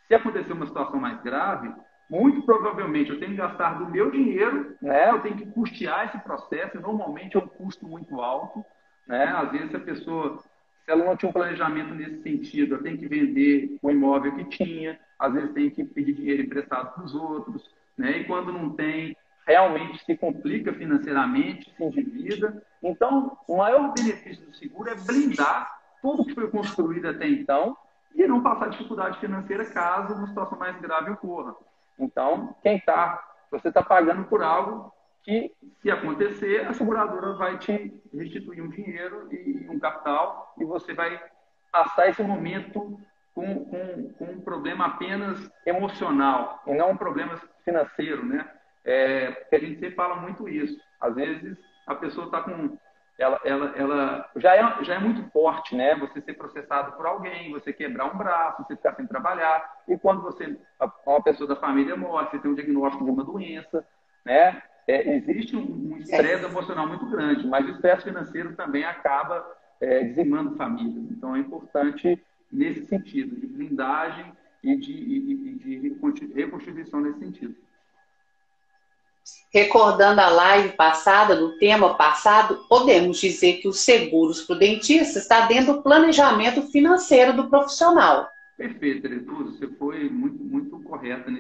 [0.06, 1.74] se acontecer uma situação mais grave,
[2.08, 5.10] muito provavelmente eu tenho que gastar do meu dinheiro, né?
[5.10, 8.64] eu tenho que custear esse processo, normalmente é um custo muito alto.
[9.08, 9.24] Né?
[9.24, 10.48] Às vezes a pessoa, se
[10.86, 15.00] ela não tinha um planejamento nesse sentido, ela tem que vender o imóvel que tinha,
[15.18, 17.68] às vezes tem que pedir dinheiro emprestado para os outros,
[17.98, 18.18] né?
[18.18, 19.16] e quando não tem,
[19.46, 22.62] realmente se complica financeiramente, se endivida.
[22.82, 27.76] Então, o maior benefício do seguro é blindar tudo que foi construído até então
[28.14, 31.54] e não passar dificuldade financeira caso uma situação mais grave ocorra.
[31.98, 38.02] Então, quem está, você está pagando por algo que, se acontecer, a seguradora vai te
[38.12, 41.20] restituir um dinheiro e um capital e você vai
[41.72, 43.00] passar esse momento
[43.34, 48.48] com, com, com um problema apenas emocional e não um problema financeiro, né?
[48.84, 50.78] É, porque a gente sempre fala muito isso.
[51.00, 52.76] Às vezes a pessoa está com
[53.18, 55.94] ela, ela, ela já, é, já é muito forte, né?
[55.96, 59.82] Você ser processado por alguém, você quebrar um braço, você ficar sem trabalhar.
[59.86, 60.58] E quando você,
[61.06, 63.86] uma pessoa da família morre, você tem um diagnóstico de uma doença,
[64.24, 64.62] né?
[64.86, 69.44] é, existe um estresse emocional muito grande, mas o estresse financeiro também acaba
[69.80, 71.10] é, dizimando famílias.
[71.10, 72.20] Então é importante
[72.52, 75.78] nesse sentido, de blindagem e de, e, de
[76.34, 77.54] reconstituição nesse sentido.
[79.52, 85.18] Recordando a live passada, do tema passado, podemos dizer que os seguros para o dentista
[85.18, 88.28] está dentro do planejamento financeiro do profissional.
[88.56, 89.52] Perfeito, Teretuza.
[89.52, 91.30] Você foi muito, muito correta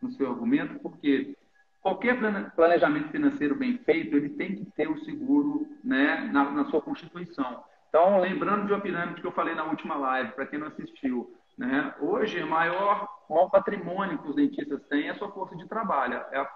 [0.00, 1.36] no seu argumento, porque
[1.80, 2.18] qualquer
[2.54, 7.62] planejamento financeiro bem feito, ele tem que ter o seguro né, na, na sua constituição.
[7.88, 11.34] Então, lembrando de uma pirâmide que eu falei na última live, para quem não assistiu,
[11.56, 11.94] né?
[12.00, 16.22] hoje o maior, maior patrimônio que os dentistas têm é a sua força de trabalho,
[16.30, 16.48] é, a,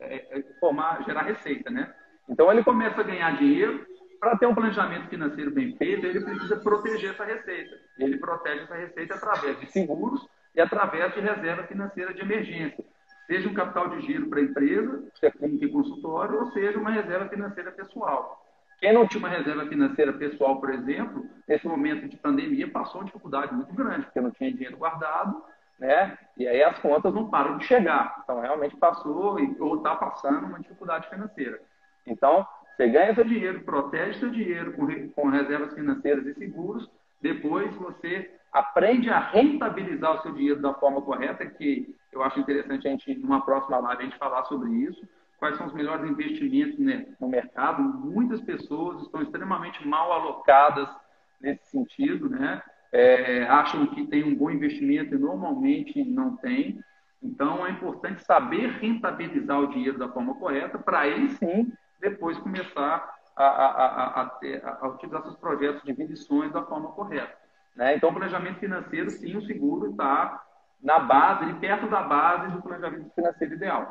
[0.00, 1.70] é, é formar, gerar receita.
[1.70, 1.92] Né?
[2.28, 3.86] Então, ele começa a ganhar dinheiro,
[4.18, 7.76] para ter um planejamento financeiro bem feito, ele precisa proteger essa receita.
[7.98, 12.84] Ele protege essa receita através de seguros e através de reserva financeira de emergência
[13.30, 16.90] seja um capital de giro para a empresa, seja clínica e consultório, ou seja uma
[16.90, 18.44] reserva financeira pessoal.
[18.80, 23.04] Quem não tinha uma reserva financeira pessoal, por exemplo, nesse momento de pandemia, passou uma
[23.04, 25.44] dificuldade muito grande, porque não tinha dinheiro guardado,
[25.80, 26.16] né?
[26.36, 28.20] E aí as contas não param de chegar.
[28.22, 31.60] Então, realmente passou ou está passando uma dificuldade financeira.
[32.06, 36.88] Então, você ganha seu dinheiro, protege seu dinheiro com, com reservas financeiras e seguros,
[37.20, 42.86] depois você aprende a rentabilizar o seu dinheiro da forma correta, que eu acho interessante
[42.86, 45.06] a gente, numa próxima live, a gente falar sobre isso.
[45.38, 47.82] Quais são os melhores investimentos né, no mercado?
[47.82, 50.88] Muitas pessoas estão extremamente mal alocadas
[51.40, 52.62] nesse sentido, né?
[52.92, 56.80] É, acham que tem um bom investimento e normalmente não tem.
[57.22, 63.14] Então, é importante saber rentabilizar o dinheiro da forma correta para aí sim depois começar
[63.36, 66.14] a, a, a, a, utilizar seus projetos de vida
[66.50, 67.36] da forma correta.
[67.76, 67.96] Né?
[67.96, 70.42] Então, o planejamento financeiro, sim, o seguro está
[70.82, 73.90] na base, perto da base do planejamento financeiro ideal.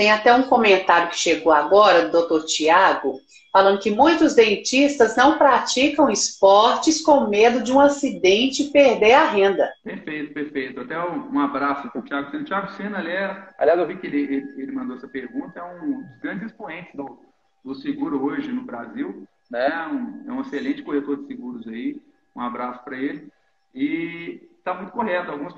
[0.00, 2.46] Tem até um comentário que chegou agora do Dr.
[2.46, 3.20] Tiago,
[3.52, 9.26] falando que muitos dentistas não praticam esportes com medo de um acidente e perder a
[9.26, 9.70] renda.
[9.84, 10.80] Perfeito, perfeito.
[10.80, 12.44] Até um, abraço para o Tiago Sena.
[12.44, 16.18] Tiago Sena, é, aliás, eu vi que ele, ele, mandou essa pergunta, é um dos
[16.22, 17.20] grandes expoentes do,
[17.62, 19.28] do seguro hoje no Brasil.
[19.50, 19.68] Né?
[19.86, 22.00] Um, é um excelente corretor de seguros aí.
[22.34, 23.30] Um abraço para ele.
[23.74, 25.30] E está muito correto.
[25.30, 25.52] Algumas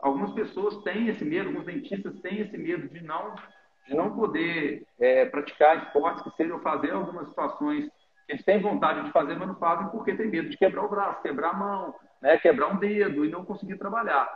[0.00, 3.36] algumas pessoas têm esse medo, alguns dentistas têm esse medo de não,
[3.86, 7.86] de não poder é, praticar esportes que sejam fazer algumas situações
[8.26, 10.88] que eles têm vontade de fazer, mas não fazem porque tem medo de quebrar o
[10.88, 14.26] braço, quebrar a mão, né, quebrar um dedo e não conseguir trabalhar.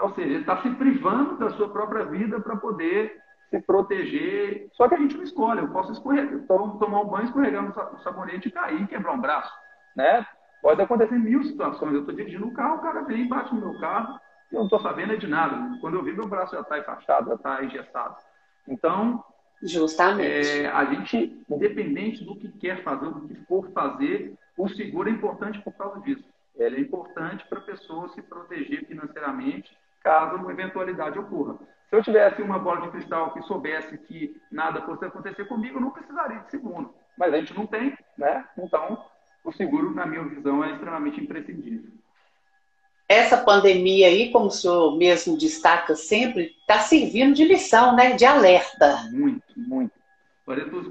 [0.00, 4.68] Ou seja, ele está se privando da sua própria vida para poder se proteger.
[4.72, 5.60] Só que a gente não escolhe.
[5.60, 9.52] Eu posso escorregar, tomar um banho, escorregar no sabonete e cair, quebrar um braço,
[9.94, 10.26] né?
[10.62, 11.92] Pode acontecer mil situações.
[11.92, 14.18] Eu estou dirigindo um carro, o cara vem, bate no meu carro,
[14.50, 15.78] e eu não estou sabendo de nada.
[15.80, 18.16] Quando eu vi, meu braço já está enfaixado, já está engessado.
[18.70, 19.22] Então,
[19.62, 20.62] Justamente.
[20.62, 25.12] É, a gente, independente do que quer fazer, do que for fazer, o seguro é
[25.12, 26.24] importante por causa disso.
[26.56, 31.58] Ele é importante para a pessoa se proteger financeiramente caso uma eventualidade ocorra.
[31.88, 35.80] Se eu tivesse uma bola de cristal que soubesse que nada fosse acontecer comigo, eu
[35.82, 36.94] não precisaria de seguro.
[37.18, 38.46] Mas a gente não tem, né?
[38.56, 39.04] Então,
[39.44, 41.90] o seguro, na minha visão, é extremamente imprescindível.
[43.10, 48.12] Essa pandemia aí, como o senhor mesmo destaca sempre, está servindo de lição, né?
[48.12, 49.08] De alerta.
[49.10, 49.90] Muito, muito.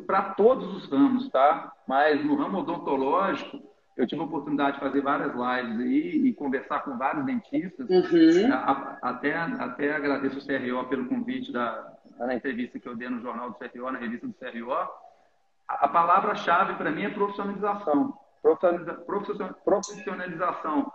[0.06, 1.72] Para todos os ramos, tá?
[1.88, 3.62] Mas no ramo odontológico,
[3.96, 7.90] eu tive a oportunidade de fazer várias lives aí e conversar com vários dentistas.
[7.90, 8.54] Uhum.
[9.02, 13.52] Até, até agradeço o CRO pelo convite da, na entrevista que eu dei no jornal
[13.52, 14.74] do CRO, na revista do CRO.
[14.74, 14.90] A,
[15.70, 18.14] a palavra-chave para mim é profissionalização
[19.64, 20.92] profissionalização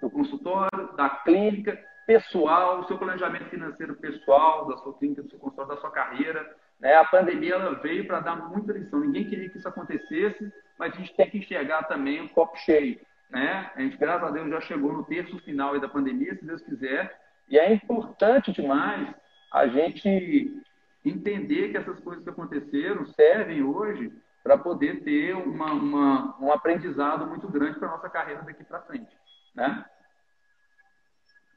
[0.00, 5.74] do consultório, da clínica, pessoal, seu planejamento financeiro pessoal, da sua clínica, do seu consultório,
[5.74, 6.56] da sua carreira.
[6.80, 6.94] Né?
[6.94, 9.00] A pandemia ela veio para dar muita lição.
[9.00, 12.98] Ninguém queria que isso acontecesse, mas a gente tem que enxergar também o copo cheio.
[13.28, 13.70] Né?
[13.74, 17.14] A gente, graças a Deus, já chegou no terço final da pandemia, se Deus quiser.
[17.48, 19.14] E é importante demais
[19.52, 20.62] a gente
[21.04, 27.26] entender que essas coisas que aconteceram servem hoje para poder ter uma, uma, um aprendizado
[27.26, 29.14] muito grande para a nossa carreira daqui para frente.
[29.58, 29.84] Né?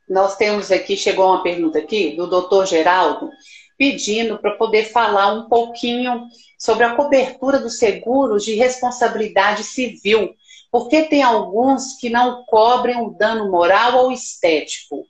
[0.10, 3.30] Nós temos aqui, chegou uma pergunta aqui do doutor Geraldo,
[3.78, 10.34] pedindo para poder falar um pouquinho sobre a cobertura dos seguros de responsabilidade civil,
[10.72, 15.06] porque tem alguns que não cobrem o dano moral ou estético.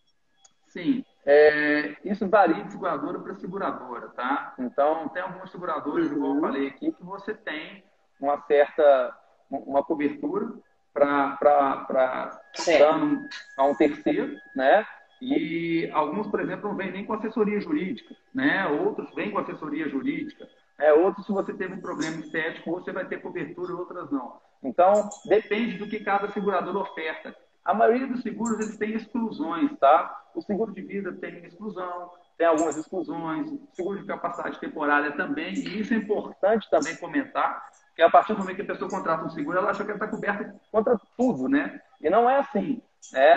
[0.68, 4.54] Sim, é, isso varia de seguradora para seguradora, tá?
[4.60, 6.18] Então, tem algumas seguradoras, uhum.
[6.18, 7.84] igual eu falei aqui, que você tem
[8.20, 9.18] uma certa
[9.50, 10.54] uma cobertura
[10.94, 12.41] para
[12.78, 14.86] dano a um terceiro, né?
[15.22, 18.66] E alguns, por exemplo, não vêm nem com assessoria jurídica, né?
[18.68, 20.50] Outros vêm com assessoria jurídica.
[20.80, 24.40] É, outros, se você teve um problema estético, você vai ter cobertura outras não.
[24.64, 27.36] Então, depende do que cada seguradora oferta.
[27.64, 30.24] A maioria dos seguros eles têm exclusões, tá?
[30.34, 35.54] O seguro de vida tem exclusão, tem algumas exclusões, o seguro de capacidade temporária também,
[35.54, 39.26] e isso é importante também comentar, que a partir do momento que a pessoa contrata
[39.26, 41.80] um seguro, ela acha que ela está coberta contra tudo, né?
[42.04, 42.82] E não é assim.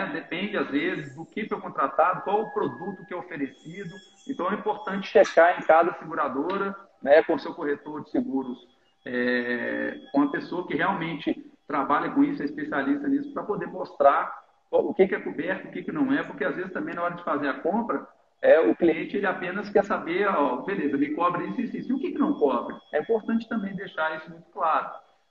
[0.07, 0.13] né?
[0.13, 3.95] depende às vezes do que foi contratado, qual o produto que é oferecido.
[4.29, 8.59] Então é importante checar em cada seguradora, né, com seu corretor de seguros,
[9.05, 14.45] é, com a pessoa que realmente trabalha com isso, é especialista nisso, para poder mostrar
[14.71, 17.03] o que, que é coberto, o que, que não é, porque às vezes também na
[17.03, 18.07] hora de fazer a compra,
[18.43, 21.95] é, o cliente ele apenas quer saber, ó, beleza, me cobre isso e isso, e
[21.95, 22.77] o que, que não cobre.
[22.93, 24.91] É importante também deixar isso muito claro.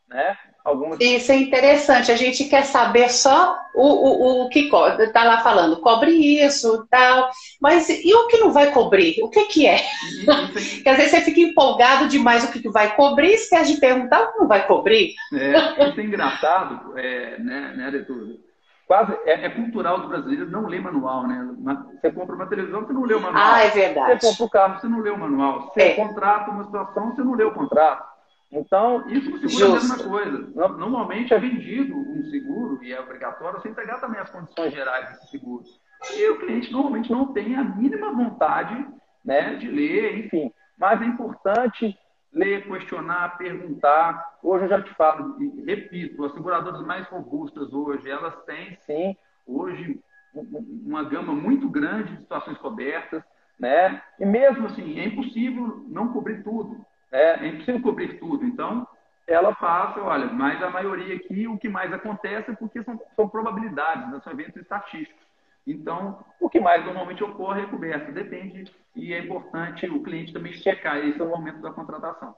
[0.10, 0.38] Né?
[0.64, 1.00] Algumas...
[1.02, 2.12] Isso é interessante.
[2.12, 7.30] A gente quer saber só o, o, o que está lá falando, cobre isso, tal.
[7.60, 9.22] Mas e o que não vai cobrir?
[9.22, 9.80] O que, que é?
[10.54, 14.22] Porque às vezes você fica empolgado demais o que, que vai cobrir, esquece de perguntar
[14.22, 15.14] o que não vai cobrir.
[15.34, 18.40] É, isso é engraçado, é, né, né, Arthur?
[18.88, 21.82] Quase é, é, cultural do brasileiro não ler manual, né?
[22.00, 23.44] Você compra uma televisão, você não lê o manual.
[23.44, 24.22] Ah, é verdade.
[24.22, 25.72] Você compra o carro, você não lê o manual.
[25.74, 25.94] Você é.
[25.96, 28.13] contrata uma situação, você não lê o contrato.
[28.54, 29.64] Então, isso no seguro Justo.
[29.64, 30.78] é a mesma coisa.
[30.78, 35.32] Normalmente é vendido um seguro, e é obrigatório, você entregar também as condições gerais desse
[35.32, 35.64] seguro.
[36.16, 38.86] E o cliente normalmente não tem a mínima vontade
[39.26, 40.54] né, de ler, enfim.
[40.78, 41.98] Mas é importante
[42.32, 44.38] ler, questionar, perguntar.
[44.44, 49.16] Hoje eu já te falo, e repito, as seguradoras mais robustas hoje, elas têm sim,
[49.48, 50.00] hoje,
[50.34, 53.24] uma gama muito grande de situações cobertas,
[53.60, 54.02] né?
[54.20, 56.84] E mesmo assim, é impossível não cobrir tudo.
[57.14, 58.44] É, é impossível cobrir tudo.
[58.44, 58.88] Então,
[59.28, 63.30] ela passa, olha, mas a maioria aqui, o que mais acontece é porque são, são
[63.30, 64.20] probabilidades, né?
[64.24, 65.24] são eventos estatísticos.
[65.66, 68.12] Então, o que mais normalmente ocorre é coberto.
[68.12, 72.36] Depende e é importante o cliente também checar esse no momento da contratação.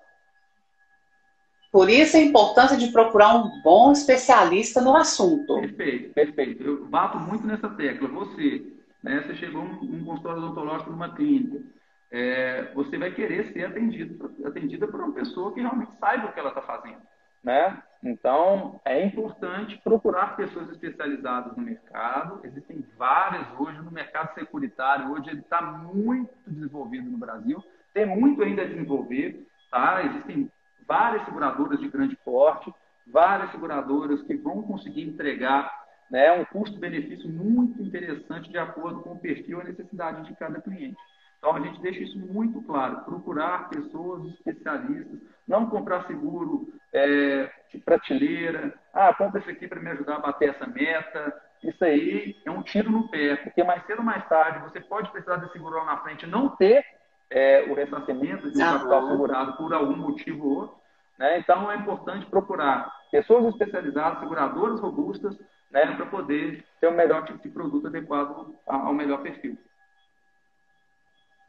[1.71, 5.59] Por isso a importância de procurar um bom especialista no assunto.
[5.59, 6.63] Perfeito, perfeito.
[6.63, 8.07] Eu bato muito nessa tecla.
[8.09, 8.73] Você,
[9.03, 11.74] né, você chegou num consultório odontológico numa clínica
[12.15, 16.39] é, você vai querer ser atendido, atendida por uma pessoa que realmente saiba o que
[16.39, 17.01] ela está fazendo.
[17.43, 17.83] Né?
[18.01, 22.39] Então, é importante procurar pessoas especializadas no mercado.
[22.45, 25.11] Existem várias hoje no mercado securitário.
[25.11, 27.61] Hoje ele está muito desenvolvido no Brasil.
[27.93, 29.45] Tem muito ainda a desenvolver.
[29.69, 30.05] Tá?
[30.05, 30.49] Existem
[30.87, 32.73] várias seguradoras de grande porte,
[33.05, 39.19] várias seguradoras que vão conseguir entregar né, um custo-benefício muito interessante de acordo com o
[39.19, 40.97] perfil e a necessidade de cada cliente.
[41.37, 47.77] Então, a gente deixa isso muito claro: procurar pessoas especialistas, não comprar seguro é, de
[47.79, 48.73] prateleira.
[48.93, 51.41] Ah, compra esse aqui para me ajudar a bater essa meta.
[51.63, 55.09] Isso aí é um tiro no pé, porque mais cedo ou mais tarde você pode
[55.11, 56.83] precisar de seguro lá na frente e não ter
[57.29, 60.75] é, o ressarcimento de um capital segurado por algum motivo ou outro.
[61.17, 61.39] Né?
[61.39, 65.35] Então, é importante procurar pessoas especializadas, seguradoras robustas,
[65.71, 69.57] né, para poder ter o melhor tipo de produto adequado ao melhor perfil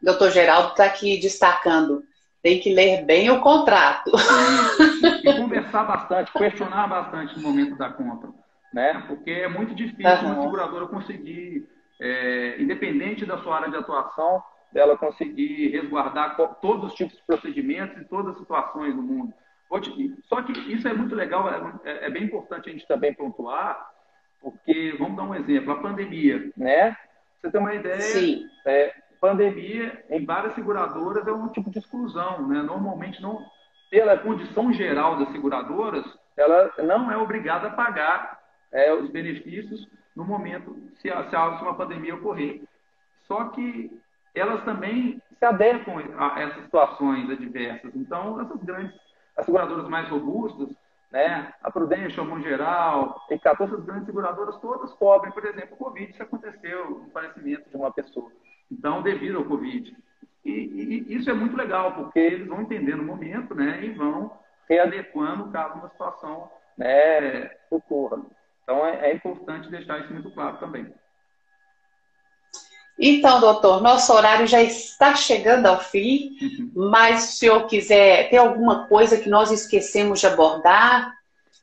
[0.06, 2.04] doutor Geraldo está aqui destacando.
[2.40, 4.12] Tem que ler bem o contrato.
[5.24, 8.30] E, conversar bastante, questionar bastante no momento da compra.
[8.72, 9.02] Né?
[9.08, 10.34] Porque é muito difícil uhum.
[10.34, 11.68] uma seguradora conseguir,
[12.00, 14.40] é, independente da sua área de atuação,
[14.70, 19.34] dela conseguir resguardar todos os tipos de procedimentos e todas as situações do mundo.
[20.28, 21.48] Só que isso é muito legal,
[21.84, 23.90] é, é bem importante a gente também pontuar,
[24.40, 26.96] porque, vamos dar um exemplo, a pandemia, né?
[27.40, 28.44] Você tem uma ideia, Sim.
[28.64, 32.46] É, pandemia, em várias seguradoras, é um tipo de exclusão.
[32.48, 32.62] Né?
[32.62, 33.44] Normalmente, não,
[33.90, 36.04] pela condição geral das seguradoras,
[36.36, 38.40] ela não é obrigada a pagar
[38.72, 42.62] é, os benefícios no momento se, se, se uma pandemia ocorrer.
[43.26, 43.90] Só que
[44.34, 47.94] elas também se adequam a essas situações adversas.
[47.94, 48.94] Então, essas grandes,
[49.36, 50.68] as seguradoras mais robustas,
[51.10, 56.14] né, a Prudential, a Geral, e 14 grandes seguradoras, todas cobrem, por exemplo, o Covid,
[56.14, 58.30] se aconteceu o falecimento de uma pessoa.
[58.70, 59.96] Então, devido ao Covid.
[60.44, 64.32] E, e, isso é muito legal, porque eles vão entendendo o momento né, e vão
[64.68, 68.22] readequando caso uma situação né, ocorra.
[68.62, 70.92] Então, é, é importante deixar isso muito claro também.
[72.98, 76.72] Então, doutor, nosso horário já está chegando ao fim, uhum.
[76.90, 81.14] mas se o senhor quiser, ter alguma coisa que nós esquecemos de abordar,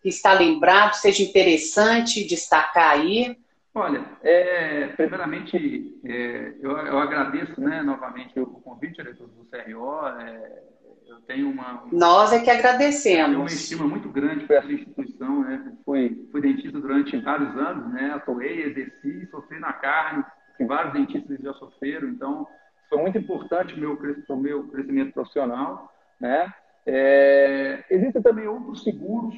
[0.02, 3.36] que está lembrado, seja interessante destacar aí?
[3.76, 10.08] Olha, é, primeiramente, é, eu, eu, agradeço né, novamente o convite, diretor do CRO.
[10.20, 10.64] É,
[11.08, 11.84] eu tenho uma.
[11.92, 13.30] Nós é que agradecemos.
[13.30, 15.42] Tenho uma estima muito grande por essa instituição.
[15.42, 15.74] Né?
[15.84, 18.12] Fui, fui dentista durante vários anos, né?
[18.14, 20.24] atuei, exerci, sofri na carne,
[20.68, 22.10] vários dentistas já sofreram.
[22.10, 22.48] Então,
[22.90, 25.92] foi muito importante para o meu crescimento profissional.
[26.20, 26.54] Né?
[26.86, 29.36] É, existem também outros seguros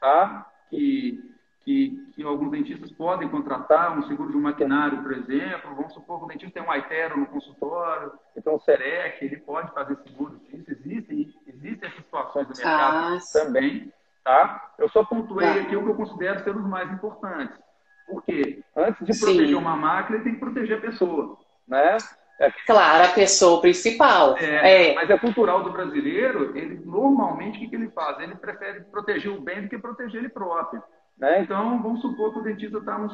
[0.00, 0.50] tá?
[0.70, 1.33] que
[1.64, 5.74] que, que, alguns dentistas podem contratar, um seguro de um maquinário, por exemplo.
[5.74, 9.72] Vamos supor que o dentista tem um Aitero no consultório, então o SEREC, ele pode
[9.72, 10.70] fazer seguro disso.
[10.70, 13.92] Existem, existem essas situações no mercado ah, também.
[14.22, 14.72] Tá?
[14.78, 15.60] Eu só pontuei tá.
[15.60, 17.58] aqui o que eu considero ser os mais importantes.
[18.06, 18.62] Por quê?
[18.76, 19.54] Antes de proteger Sim.
[19.54, 21.96] uma máquina, ele tem que proteger a pessoa, né?
[22.38, 24.36] É, claro, a pessoa principal.
[24.38, 24.94] É, é.
[24.94, 28.18] Mas é cultural do brasileiro, ele normalmente o que, que ele faz?
[28.18, 30.82] Ele prefere proteger o bem do que proteger ele próprio.
[31.18, 31.42] Né?
[31.42, 33.08] Então, vamos supor que o dentista está no,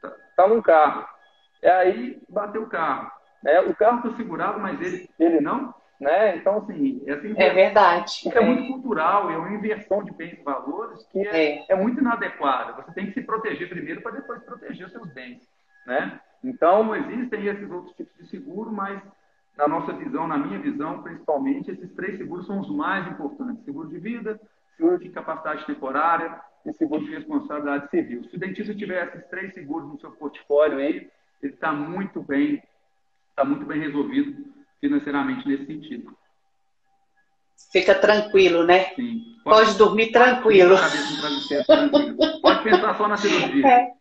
[0.00, 1.06] tá, tá num carro.
[1.62, 3.10] E aí bateu o carro.
[3.42, 3.60] Né?
[3.60, 5.74] O carro está segurado, mas ele, ele não.
[6.00, 6.36] Né?
[6.36, 8.10] Então, assim, essa é verdade.
[8.10, 8.42] Isso é.
[8.42, 11.66] é muito cultural, é uma inversão de bens e valores que é, é.
[11.68, 12.72] é muito inadequada.
[12.82, 15.40] Você tem que se proteger primeiro para depois proteger os seus bens.
[15.86, 16.20] Né?
[16.42, 19.00] Então, existem esses outros tipos de seguro, mas
[19.56, 23.88] na nossa visão, na minha visão, principalmente, esses três seguros são os mais importantes: seguro
[23.88, 24.40] de vida,
[24.76, 28.24] seguro de incapacidade temporária e seguro de responsabilidade civil.
[28.24, 31.08] Se o dentista tiver esses três seguros no seu portfólio aí,
[31.42, 32.62] ele está muito bem,
[33.30, 34.46] está muito bem resolvido
[34.80, 36.16] financeiramente nesse sentido.
[37.70, 38.94] Fica tranquilo, né?
[38.94, 39.36] Sim.
[39.42, 40.76] Pode, Pode dormir tranquilo.
[41.66, 42.40] tranquilo.
[42.40, 43.66] Pode pensar só na cirurgia.
[43.66, 43.94] É.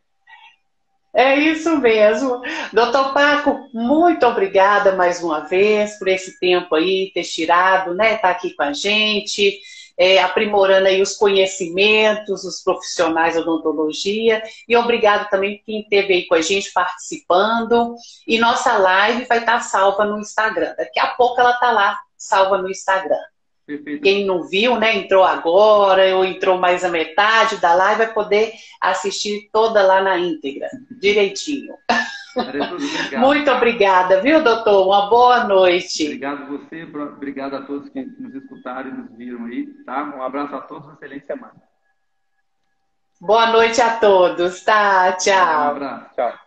[1.15, 2.41] É isso mesmo.
[2.71, 8.15] Doutor Paco, muito obrigada mais uma vez por esse tempo aí, ter tirado, né?
[8.15, 9.59] Estar tá aqui com a gente,
[9.97, 14.41] é, aprimorando aí os conhecimentos, os profissionais da odontologia.
[14.67, 17.95] E obrigado também quem esteve aí com a gente participando.
[18.27, 20.73] E nossa live vai estar tá salva no Instagram.
[20.77, 23.21] Daqui a pouco ela está lá, salva no Instagram.
[23.65, 24.03] Perfeito.
[24.03, 28.53] Quem não viu, né, entrou agora ou entrou mais a metade da live, vai poder
[28.81, 30.69] assistir toda lá na íntegra,
[30.99, 31.75] direitinho.
[33.19, 34.87] Muito obrigada, viu, doutor?
[34.87, 36.05] Uma boa noite.
[36.05, 40.03] Obrigado a você, obrigado a todos que nos escutaram e nos viram aí, tá?
[40.15, 41.55] Um abraço a todos, uma excelente semana.
[43.21, 45.13] Boa noite a todos, tá?
[45.13, 45.65] Tchau.
[45.65, 46.42] Um abraço, tchau.